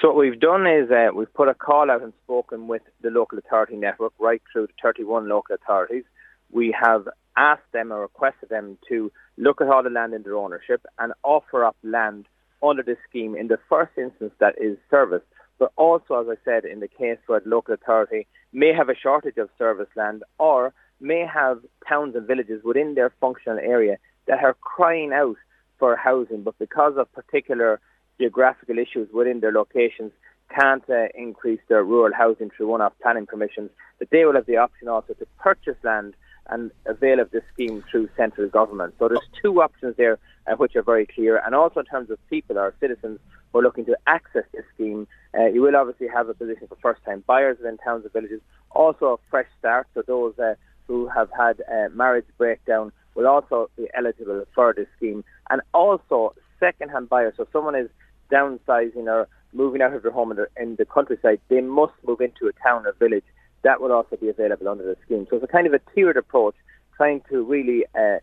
[0.00, 3.10] So what we've done is uh, we've put a call out and spoken with the
[3.10, 6.04] local authority network right through the 31 local authorities.
[6.52, 10.36] We have asked them or requested them to look at all the land in their
[10.36, 12.26] ownership and offer up land
[12.62, 15.26] under this scheme in the first instance that is serviced.
[15.58, 18.94] But also, as I said, in the case where the local authority may have a
[18.94, 23.96] shortage of service land or may have towns and villages within their functional area
[24.28, 25.36] that are crying out
[25.80, 27.80] for housing, but because of particular
[28.18, 30.12] geographical issues within their locations
[30.54, 34.56] can't uh, increase their rural housing through one-off planning permissions, that they will have the
[34.56, 36.14] option also to purchase land
[36.50, 38.94] and avail of this scheme through central government.
[38.98, 41.40] So there's two options there uh, which are very clear.
[41.44, 43.18] And also in terms of people our citizens
[43.52, 45.06] who are looking to access this scheme,
[45.38, 48.40] uh, you will obviously have a position for first-time buyers within towns and villages.
[48.70, 50.54] Also a fresh start, so those uh,
[50.86, 55.22] who have had uh, marriage breakdown will also be eligible for this scheme.
[55.50, 57.90] And also second-hand buyers, so someone is
[58.30, 62.20] downsizing or moving out of their home in the, in the countryside, they must move
[62.20, 63.24] into a town or village
[63.62, 65.26] that will also be available under the scheme.
[65.28, 66.54] So it's a kind of a tiered approach,
[66.96, 68.18] trying to really, uh,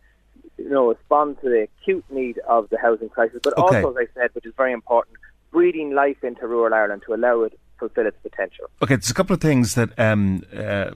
[0.56, 3.76] you know, respond to the acute need of the housing crisis, but okay.
[3.76, 5.16] also, as I said, which is very important,
[5.50, 8.66] breathing life into rural Ireland to allow it fulfil its potential.
[8.82, 10.92] Okay, there's a couple of things that um, uh,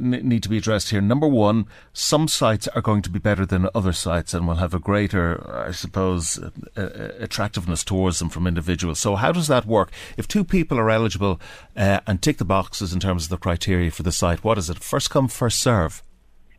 [0.00, 1.00] need to be addressed here.
[1.00, 4.74] Number one, some sites are going to be better than other sites and will have
[4.74, 8.98] a greater, I suppose, uh, uh, attractiveness towards them from individuals.
[8.98, 9.90] So, how does that work?
[10.16, 11.40] If two people are eligible
[11.76, 14.70] uh, and tick the boxes in terms of the criteria for the site, what is
[14.70, 14.78] it?
[14.78, 16.02] First come, first serve?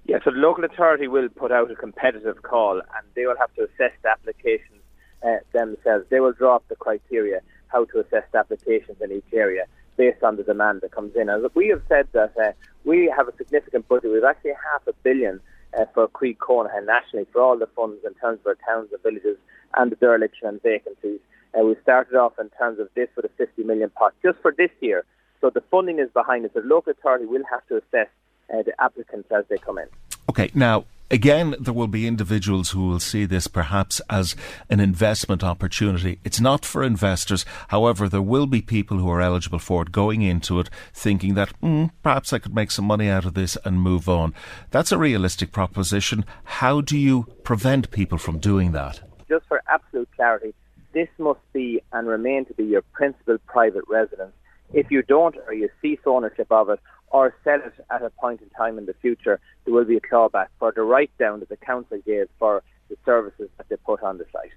[0.05, 3.53] Yeah, so the local authority will put out a competitive call and they will have
[3.55, 4.81] to assess the applications
[5.21, 6.05] uh, themselves.
[6.09, 9.65] They will draw up the criteria how to assess the applications in each area
[9.97, 11.29] based on the demand that comes in.
[11.29, 12.51] And we have said that uh,
[12.85, 14.11] we have a significant budget.
[14.11, 15.41] We've actually half a billion
[15.77, 19.01] uh, for Croí Cónaithe nationally for all the funds in terms of our towns and
[19.03, 19.37] villages
[19.75, 21.19] and the dereliction and vacancies.
[21.57, 24.53] Uh, we started off in terms of this with a 50 million pot just for
[24.57, 25.03] this year.
[25.41, 26.53] So the funding is behind it.
[26.53, 28.09] The local authority will have to assess
[28.53, 29.87] uh, the applicants as they come in.
[30.29, 34.35] Okay, now Again, there will be individuals who will see this perhaps as
[34.69, 36.19] an investment opportunity.
[36.25, 37.45] It's not for investors.
[37.69, 41.53] However, there will be people who are eligible for it going into it thinking that
[41.61, 44.33] mm, perhaps I could make some money out of this and move on.
[44.71, 46.25] That's a realistic proposition.
[46.43, 48.99] How do you prevent people from doing that?
[49.29, 50.53] Just for absolute clarity,
[50.93, 54.33] this must be and remain to be your principal private residence.
[54.73, 58.41] If you don't or you cease ownership of it or sell it at a point
[58.41, 61.49] in time in the future, there will be a clawback for the write down that
[61.49, 64.51] the council gave for the services that they put on the site.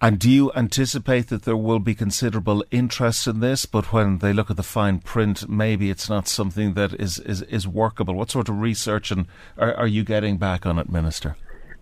[0.00, 4.32] And do you anticipate that there will be considerable interest in this, but when they
[4.32, 8.14] look at the fine print, maybe it's not something that is, is, is workable?
[8.14, 11.36] What sort of research and are, are you getting back on it, Minister?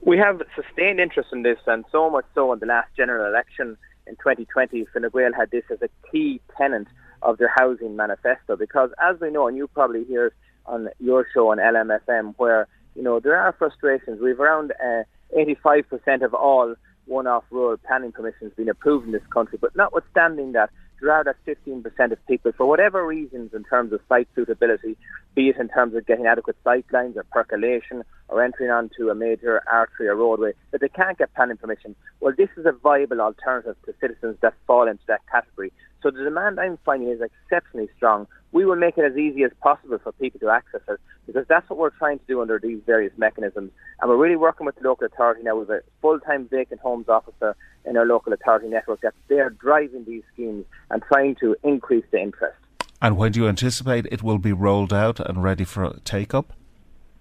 [0.04, 3.76] We have sustained interest in this, and so much so in the last general election
[4.06, 6.88] in 2020, Fine Gael had this as a key tenant
[7.22, 10.32] of their housing manifesto because as we know and you probably hear
[10.66, 14.20] on your show on LMFM where you know there are frustrations.
[14.20, 15.02] We've around uh,
[15.36, 16.74] 85% of all
[17.06, 20.70] one-off rural planning permissions being approved in this country but notwithstanding that
[21.10, 24.96] are that 15% of people for whatever reasons in terms of site suitability
[25.34, 29.14] be it in terms of getting adequate sight lines or percolation or entering onto a
[29.14, 33.20] major artery or roadway that they can't get planning permission well this is a viable
[33.20, 35.72] alternative to citizens that fall into that category
[36.02, 38.26] so the demand I'm finding is exceptionally strong.
[38.52, 41.68] We will make it as easy as possible for people to access it because that's
[41.70, 43.70] what we're trying to do under these various mechanisms.
[44.00, 47.56] And we're really working with the local authority now with a full-time vacant homes officer
[47.86, 52.04] in our local authority network that they are driving these schemes and trying to increase
[52.10, 52.56] the interest.
[53.00, 56.52] And when do you anticipate it will be rolled out and ready for take up?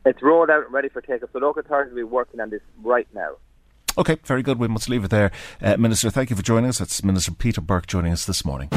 [0.06, 1.32] It's rolled out and ready for take up.
[1.32, 3.36] The local authority will be working on this right now.
[3.98, 4.58] Okay, very good.
[4.58, 5.32] We must leave it there.
[5.62, 6.78] Uh, Minister, thank you for joining us.
[6.78, 8.70] That's Minister Peter Burke joining us this morning.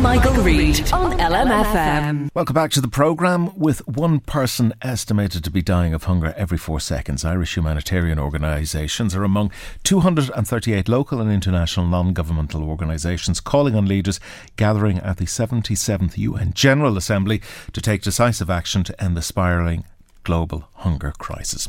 [0.00, 2.30] Michael, Reade on LMFM.
[2.34, 3.52] Welcome back to the programme.
[3.58, 9.14] With one person estimated to be dying of hunger every four seconds, Irish humanitarian organisations
[9.16, 9.50] are among
[9.82, 14.20] 238 local and international non governmental organisations calling on leaders
[14.56, 17.42] gathering at the 77th UN General Assembly
[17.72, 19.84] to take decisive action to end the spiralling
[20.22, 21.68] global hunger crisis.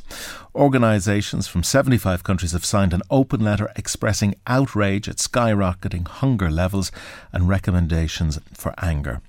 [0.56, 6.92] Organisations from 75 countries have signed an open letter expressing outrage at skyrocketing hunger levels
[7.32, 9.22] and recommendations for anger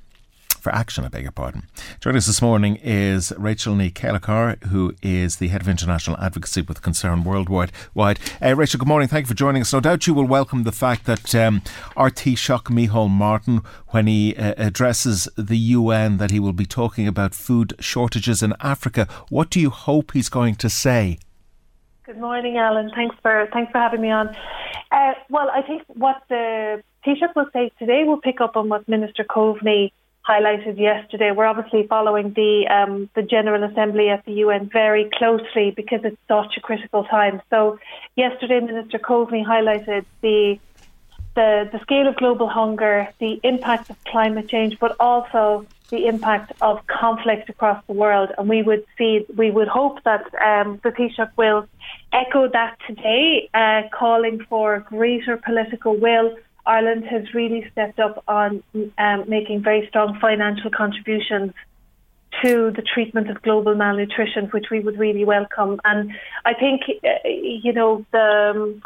[0.63, 1.67] for action, I beg your pardon.
[2.01, 6.83] Joining us this morning is Rachel Chéilachar, who is the head of international advocacy with
[6.83, 7.73] Concern Worldwide.
[7.97, 8.15] Uh,
[8.57, 9.09] Rachel, good morning.
[9.09, 9.73] Thank you for joining us.
[9.73, 11.63] No doubt you will welcome the fact that um,
[11.97, 17.09] our Taoiseach Micheál Martin, when he uh, addresses the UN, that he will be talking
[17.09, 19.09] about food shortages in Africa.
[19.31, 21.19] What do you hope he's going to say?
[22.05, 22.91] Good morning, Alan.
[22.95, 24.29] Thanks for thanks for having me on.
[24.93, 28.89] Uh, well, I think what the Taoiseach will say today will pick up on what
[28.89, 29.93] Minister Coveney
[30.29, 31.31] highlighted yesterday.
[31.33, 36.17] We're obviously following the um, the General Assembly at the UN very closely because it's
[36.29, 37.41] such a critical time.
[37.51, 37.79] So,
[38.17, 40.59] yesterday, Minister Coveney highlighted the
[41.35, 46.53] the the scale of global hunger, the impact of climate change, but also the impact
[46.63, 48.31] of conflict across the world.
[48.39, 51.69] And we would see, we would hope that um, the Taoiseach will
[52.13, 56.35] echo that today, uh, calling for greater political will.
[56.65, 58.63] Ireland has really stepped up on
[58.99, 61.53] um, making very strong financial contributions
[62.43, 65.81] to the treatment of global malnutrition, which we would really welcome.
[65.85, 66.13] And
[66.45, 68.83] I think, uh, you know, the, um,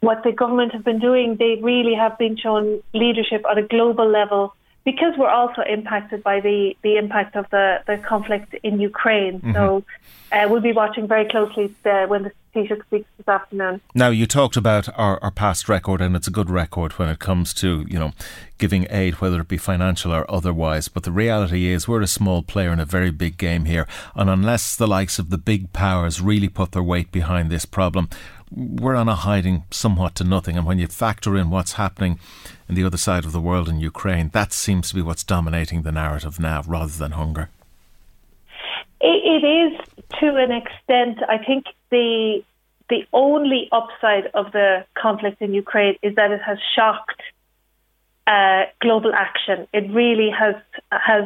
[0.00, 4.08] what the government have been doing, they really have been shown leadership at a global
[4.08, 4.54] level
[4.84, 9.40] because we're also impacted by the, the impact of the, the conflict in Ukraine.
[9.40, 9.54] Mm-hmm.
[9.54, 9.84] So
[10.30, 13.80] uh, we'll be watching very closely the, when the Taoiseach speaks this afternoon.
[13.94, 17.18] Now, you talked about our, our past record, and it's a good record when it
[17.18, 18.12] comes to, you know,
[18.58, 20.88] giving aid, whether it be financial or otherwise.
[20.88, 23.86] But the reality is, we're a small player in a very big game here.
[24.14, 28.08] And unless the likes of the big powers really put their weight behind this problem,
[28.50, 30.56] we're on a hiding somewhat to nothing.
[30.56, 32.20] And when you factor in what's happening
[32.68, 35.82] in the other side of the world in Ukraine, that seems to be what's dominating
[35.82, 37.50] the narrative now rather than hunger.
[39.00, 41.18] it is to an extent.
[41.28, 42.42] I think the
[42.90, 47.22] the only upside of the conflict in Ukraine is that it has shocked
[48.26, 49.66] uh, global action.
[49.72, 50.56] It really has
[50.90, 51.24] has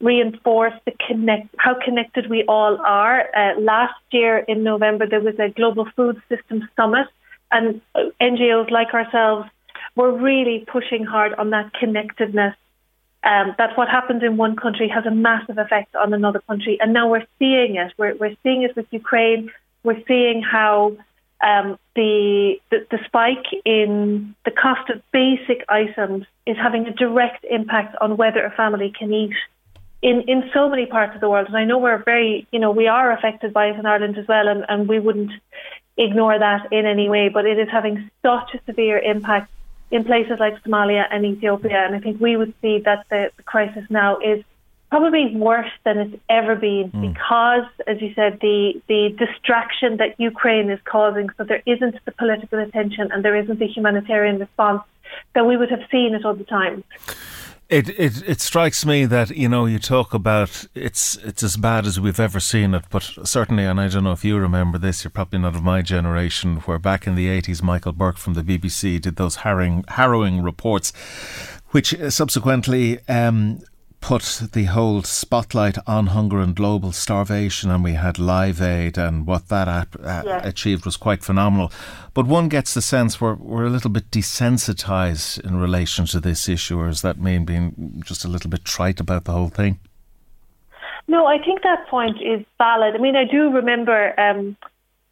[0.00, 3.28] reinforce the connect how connected we all are.
[3.34, 7.06] Uh, last year in November, there was a global food system summit,
[7.50, 7.80] and
[8.20, 9.48] NGOs like ourselves
[9.94, 12.54] were really pushing hard on that connectedness.
[13.24, 16.92] Um, that what happens in one country has a massive effect on another country, and
[16.92, 17.92] now we're seeing it.
[17.96, 19.50] We're, we're seeing it with Ukraine.
[19.84, 20.96] We're seeing how
[21.40, 27.44] um, the, the, the spike in the cost of basic items is having a direct
[27.44, 29.34] impact on whether a family can eat
[30.02, 31.46] in, in so many parts of the world.
[31.46, 34.26] And I know we're very, you know, we are affected by it in Ireland as
[34.26, 35.32] well, and, and we wouldn't
[35.96, 37.28] ignore that in any way.
[37.28, 39.50] But it is having such a severe impact
[39.92, 41.84] in places like Somalia and Ethiopia.
[41.84, 44.42] And I think we would see that the, the crisis now is
[44.90, 47.12] probably worse than it's ever been mm.
[47.12, 52.12] because, as you said, the, the distraction that Ukraine is causing, so there isn't the
[52.12, 54.82] political attention and there isn't the humanitarian response
[55.34, 56.84] that we would have seen at other times.
[57.72, 61.86] It, it it strikes me that you know you talk about it's it's as bad
[61.86, 65.02] as we've ever seen it, but certainly, and I don't know if you remember this,
[65.02, 68.42] you're probably not of my generation, where back in the eighties, Michael Buerk from the
[68.42, 70.92] BBC did those harrowing harrowing reports,
[71.70, 73.62] which subsequently um,
[74.02, 79.26] put the whole spotlight on hunger and global starvation, and we had Live Aid, and
[79.26, 81.72] what that ap- uh, achieved was quite phenomenal.
[82.12, 86.48] But one gets the sense we're, we're a little bit desensitized in relation to this
[86.48, 89.78] issue, or does that mean being just a little bit trite about the whole thing?
[91.06, 92.94] No, I think that point is valid.
[92.96, 94.56] I mean, I do remember um,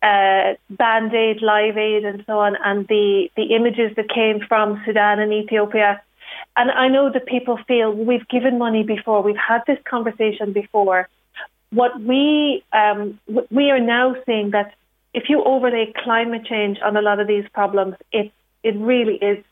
[0.02, 4.82] uh, Band Aid, Live Aid, and so on, and the, the images that came from
[4.84, 6.02] Sudan and Ethiopia
[6.60, 11.08] and I know that people feel we've given money before, we've had this conversation before.
[11.70, 13.18] What we um,
[13.50, 14.74] we are now seeing that
[15.14, 18.30] if you overlay climate change on a lot of these problems, it
[18.62, 19.42] it really is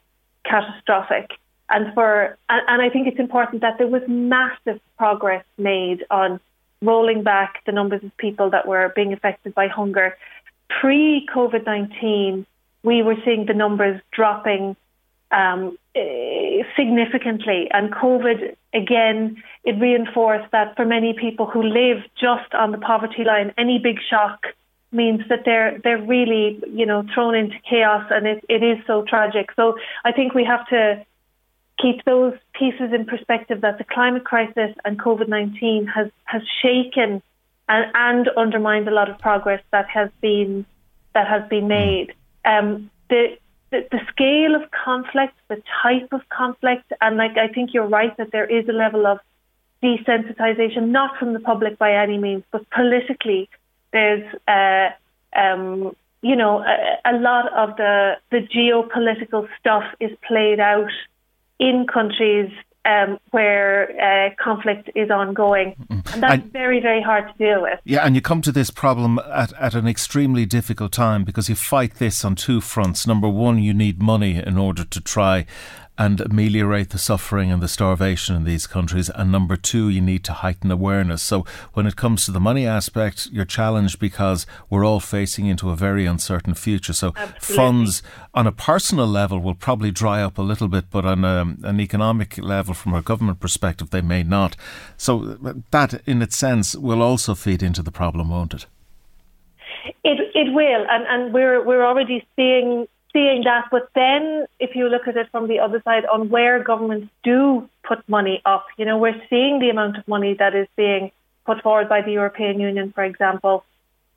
[0.45, 1.31] catastrophic.
[1.71, 6.41] And for and, and I think it's important that there was massive progress made on
[6.83, 10.15] rolling back the numbers of people that were being affected by hunger.
[10.69, 12.45] Pre COVID nineteen,
[12.83, 14.77] we were seeing the numbers dropping
[15.31, 17.68] um, eh, significantly.
[17.72, 23.24] And COVID, again, it reinforced that for many people who live just on the poverty
[23.24, 24.47] line, any big shock
[24.91, 29.05] means that they're they're really you know thrown into chaos, and it, it is so
[29.07, 29.51] tragic.
[29.55, 31.05] So I think we have to
[31.81, 37.22] keep those pieces in perspective that the climate crisis and COVID nineteen has has shaken
[37.68, 40.64] and, and undermined a lot of progress that has been
[41.14, 42.14] that has been made.
[42.45, 43.37] Um, the
[43.71, 48.16] the, the scale of conflict, the type of conflict, and like I think you're right
[48.16, 49.19] that there is a level of
[49.83, 53.49] desensitization, not from the public by any means, but politically,
[53.93, 54.91] there's uh,
[55.39, 60.91] um, you know a, a lot of the the geopolitical stuff is played out
[61.59, 62.51] in countries
[62.89, 65.74] um, where uh, conflict is ongoing.
[65.91, 66.14] Mm-hmm.
[66.14, 67.78] And that's and, very, very hard to deal with.
[67.84, 71.55] Yeah, and you come to this problem at, at an extremely difficult time because you
[71.55, 73.07] fight this on two fronts.
[73.07, 75.47] Number one, you need money in order to try
[75.99, 79.11] and ameliorate the suffering and the starvation in these countries.
[79.11, 81.22] And number two, you need to heighten awareness.
[81.22, 81.44] So
[81.74, 85.76] when it comes to the money aspect, you're challenged because we're all facing into a
[85.76, 86.92] very uncertain future.
[86.92, 87.57] So Absolutely.
[87.57, 91.57] funds on a personal level will probably dry up a little bit, but on a,
[91.64, 94.57] an economic level, from a government perspective, they may not.
[94.96, 98.66] So uh, that, in its sense, will also feed into the problem, won't it?
[100.05, 103.67] It it will, and and we're we're already seeing seeing that.
[103.71, 107.69] But then, if you look at it from the other side, on where governments do
[107.87, 111.11] put money up, you know, we're seeing the amount of money that is being
[111.47, 113.64] put forward by the European Union, for example.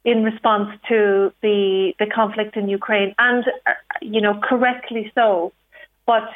[0.03, 5.53] in response to the the conflict in Ukraine, and uh, you know correctly so.
[6.05, 6.27] But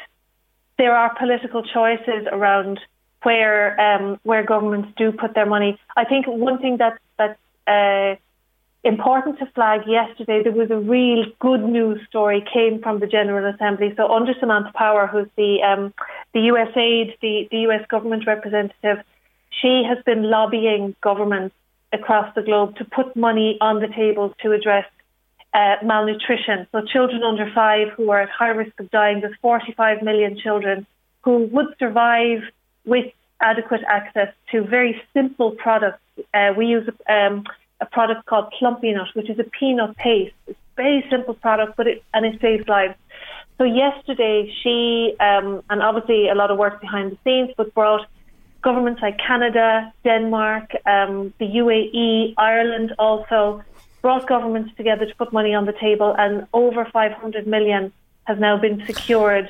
[0.78, 2.78] there are political choices around
[3.22, 5.78] where um, where governments do put their money.
[5.96, 8.16] I think one thing that that uh,
[8.86, 13.52] important to flag yesterday, there was a real good news story came from the General
[13.54, 13.92] Assembly.
[13.96, 15.92] So under Samantha Power, who's the um,
[16.32, 19.04] the USAID, the, the US government representative,
[19.60, 21.54] she has been lobbying governments
[21.92, 24.86] across the globe to put money on the table to address
[25.54, 26.66] uh, malnutrition.
[26.72, 30.86] So children under five who are at high risk of dying, there's 45 million children
[31.22, 32.42] who would survive
[32.84, 33.06] with
[33.40, 36.00] adequate access to very simple products.
[36.32, 37.44] Uh, we use um,
[37.80, 40.34] a product called Plumpy'Nut, which is a peanut paste.
[40.46, 42.94] It's a very simple product, but it and it saves lives.
[43.58, 48.06] So yesterday, she um, and obviously a lot of work behind the scenes, but brought
[48.62, 53.62] governments like Canada, Denmark, um, the UAE, Ireland also
[54.02, 57.92] brought governments together to put money on the table, and over 500 million
[58.24, 59.48] has now been secured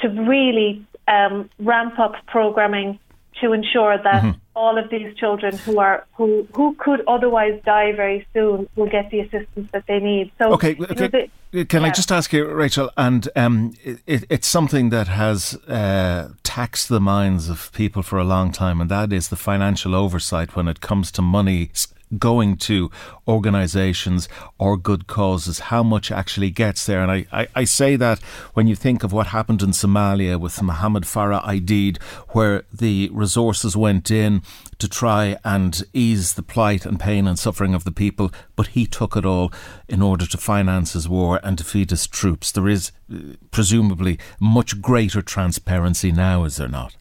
[0.00, 2.98] to really um, ramp up programming
[3.40, 4.38] to ensure that mm-hmm.
[4.54, 9.10] all of these children who are who who could otherwise die very soon will get
[9.10, 10.32] the assistance that they need.
[10.38, 11.30] So, okay, okay.
[11.52, 11.88] the, can yeah.
[11.88, 12.90] I just ask you, Rachel?
[12.96, 18.24] And um, it, it's something that has uh, taxed the minds of people for a
[18.24, 21.70] long time, and that is the financial oversight when it comes to money
[22.18, 22.90] going to
[23.26, 24.28] organisations
[24.58, 27.02] or good causes, how much actually gets there.
[27.02, 28.20] And I, I, I, say that
[28.54, 32.00] when you think of what happened in Somalia with Mohammed Farah Aidid,
[32.30, 34.42] where the resources went in
[34.78, 38.86] to try and ease the plight and pain and suffering of the people, but he
[38.86, 39.52] took it all
[39.88, 42.52] in order to finance his war and defeat his troops.
[42.52, 46.96] There is uh, presumably much greater transparency now, is there not?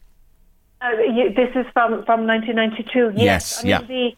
[0.82, 3.14] Uh, you, this is from, from 1992.
[3.16, 3.82] Yes, yes I mean, yeah.
[3.82, 4.16] The,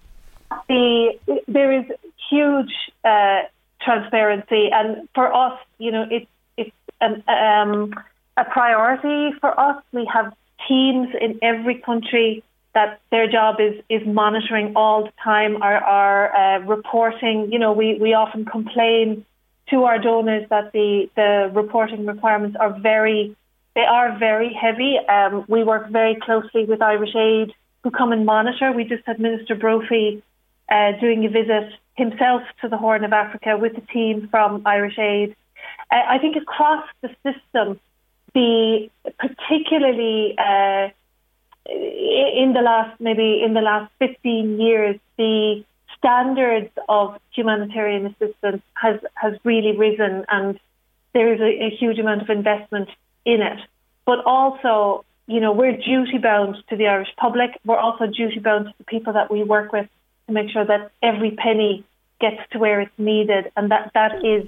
[0.68, 1.86] the there is
[2.30, 3.42] huge uh,
[3.82, 6.72] transparency, and for us, you know, it's it's
[7.02, 7.94] um, um,
[8.36, 9.82] a priority for us.
[9.92, 10.34] We have
[10.68, 12.44] teams in every country
[12.74, 17.52] that their job is is monitoring all the time, are are uh, reporting.
[17.52, 19.26] You know, we we often complain
[19.70, 23.36] to our donors that the the reporting requirements are very
[23.76, 24.98] they are very heavy.
[25.08, 27.54] Um, we work very closely with Irish Aid,
[27.84, 28.72] who come and monitor.
[28.72, 30.24] We just had Minister Brophy
[30.70, 34.98] uh, doing a visit himself to the Horn of Africa with a team from Irish
[35.00, 35.36] Aid.
[35.92, 37.80] Uh, I think across the system,
[38.34, 40.90] the particularly uh,
[41.66, 45.64] in the last maybe in the last 15 years, the
[45.98, 50.60] standards of humanitarian assistance has has really risen, and
[51.14, 52.90] there is a, a huge amount of investment
[53.26, 53.60] in it.
[54.06, 57.52] But also, you know, we're duty bound to the Irish public.
[57.66, 59.90] We're also duty bound to the people that we work with
[60.28, 61.86] to make sure that every penny
[62.20, 64.48] gets to where it's needed, and that that is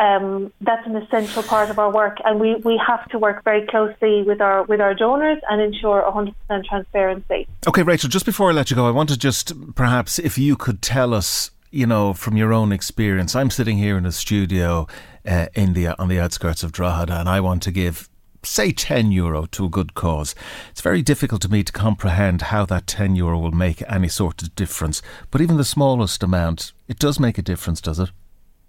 [0.00, 3.66] um, that's an essential part of our work, and we, we have to work very
[3.66, 7.46] closely with our with our donors and ensure 100% transparency.
[7.68, 8.08] Okay, Rachel.
[8.08, 11.12] Just before I let you go, I want to just perhaps if you could tell
[11.12, 13.36] us, you know, from your own experience.
[13.36, 14.86] I'm sitting here in a studio
[15.26, 18.09] uh, in the on the outskirts of Drogheda, and I want to give
[18.42, 20.34] say 10 euro to a good cause.
[20.70, 24.42] It's very difficult to me to comprehend how that 10 euro will make any sort
[24.42, 25.02] of difference.
[25.30, 28.10] But even the smallest amount, it does make a difference, does it?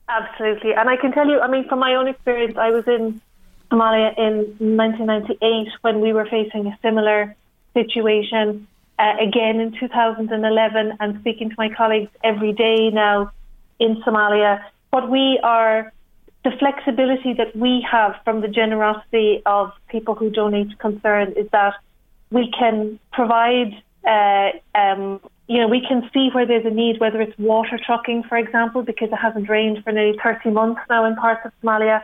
[0.09, 0.73] Absolutely.
[0.73, 3.21] And I can tell you, I mean, from my own experience, I was in
[3.71, 7.35] Somalia in 1998 when we were facing a similar
[7.73, 8.67] situation.
[8.99, 13.31] Uh, again in 2011, and speaking to my colleagues every day now
[13.79, 14.63] in Somalia.
[14.91, 15.91] What we are
[16.43, 21.47] the flexibility that we have from the generosity of people who donate to Concern is
[21.51, 21.75] that
[22.31, 23.73] we can provide,
[24.07, 28.23] uh, um, you know, we can see where there's a need, whether it's water trucking,
[28.23, 32.01] for example, because it hasn't rained for nearly 30 months now in parts of Somalia.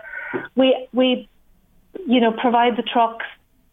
[0.55, 1.27] We, we,
[2.05, 3.25] you know, provide the trucks,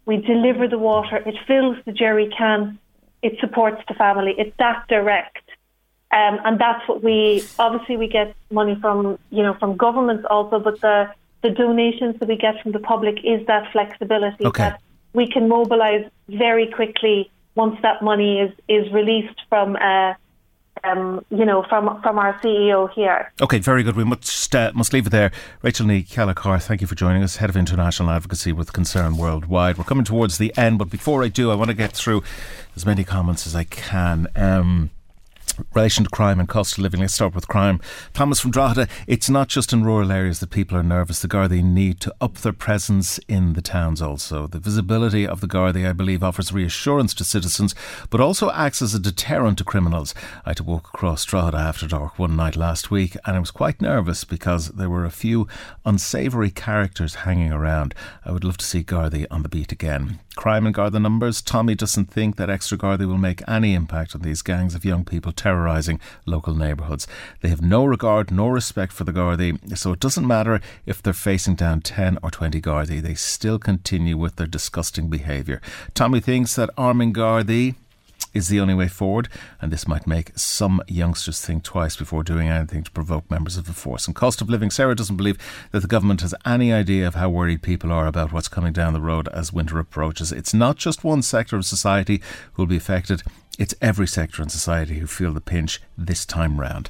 [0.07, 2.79] we deliver the water, it fills the jerry can,
[3.23, 4.35] it supports the family.
[4.39, 5.44] It's that direct.
[6.15, 10.61] Um, and that's what we obviously we get money from you know from governments also,
[10.61, 11.11] but the
[11.43, 14.69] the donations that we get from the public is that flexibility okay.
[14.71, 14.81] that
[15.13, 19.77] we can mobilise very quickly once that money is is released from.
[19.77, 20.15] Uh,
[20.83, 23.33] um, you know, from from our CEO here.
[23.41, 23.97] Okay, very good.
[23.97, 25.33] We must uh, must leave it there.
[25.63, 29.79] Rachel Nee Kellecar, thank you for joining us, head of international advocacy with Concern Worldwide.
[29.79, 32.23] We're coming towards the end, but before I do, I want to get through
[32.77, 34.27] as many comments as I can.
[34.37, 34.91] Um,
[35.75, 37.01] relation to crime and cost of living.
[37.01, 37.81] Let's start with crime.
[38.13, 41.21] Thomas from Drogheda, it's not just in rural areas that people are nervous.
[41.21, 44.47] The Gardaí need to up their presence in the towns also.
[44.47, 47.75] The visibility of the Gardaí, I believe, offers reassurance to citizens,
[48.11, 50.15] but also acts as a deterrent to criminals.
[50.45, 53.51] I had to walk across Drogheda after dark one night last week, and I was
[53.51, 55.47] quite nervous because there were a few
[55.85, 57.95] unsavoury characters hanging around.
[58.25, 60.21] I would love to see Gardaí on the beat again.
[60.37, 61.41] Crime and Garda numbers.
[61.41, 65.05] Tommy doesn't think that extra Gardaí will make any impact on these gangs of young
[65.05, 67.07] people terrorising local neighbourhoods.
[67.41, 71.13] They have no regard nor respect for the Gardaí, so it doesn't matter if they're
[71.13, 75.61] facing down 10 or 20 Gardaí, they still continue with their disgusting behaviour.
[75.95, 77.77] Tommy thinks that arming Gardaí
[78.35, 79.29] is the only way forward,
[79.61, 83.67] and this might make some youngsters think twice before doing anything to provoke members of
[83.67, 84.07] the force.
[84.07, 85.39] And cost of living, Sarah doesn't believe
[85.71, 88.93] that the government has any idea of how worried people are about what's coming down
[88.93, 90.33] the road as winter approaches.
[90.33, 92.21] It's not just one sector of society
[92.53, 93.23] who will be affected,
[93.59, 96.89] it's every sector in society who feel the pinch this time round.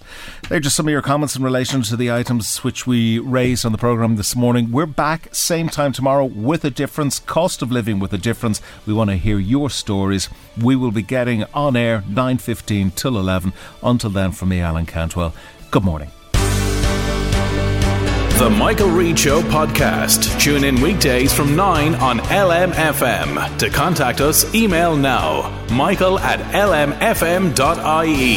[0.49, 3.73] They're just some of your comments in relation to the items which we raised on
[3.73, 4.70] the programme this morning.
[4.70, 8.61] We're back same time tomorrow with a difference, cost of living with a difference.
[8.86, 10.28] We want to hear your stories.
[10.61, 13.53] We will be getting on air 9.15 till 11.
[13.82, 15.35] Until then, from me, Alan Cantwell,
[15.70, 16.11] good morning.
[18.39, 20.40] The Michael Reade Show podcast.
[20.40, 23.59] Tune in weekdays from 9 on LMFM.
[23.59, 28.36] To contact us, email now michael at lmfm.ie.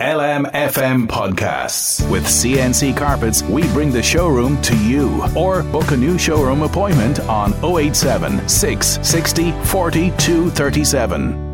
[0.00, 2.10] LMFM podcasts.
[2.10, 5.24] With CNC Carpets, we bring the showroom to you.
[5.36, 11.53] Or book a new showroom appointment on 087 660 4237.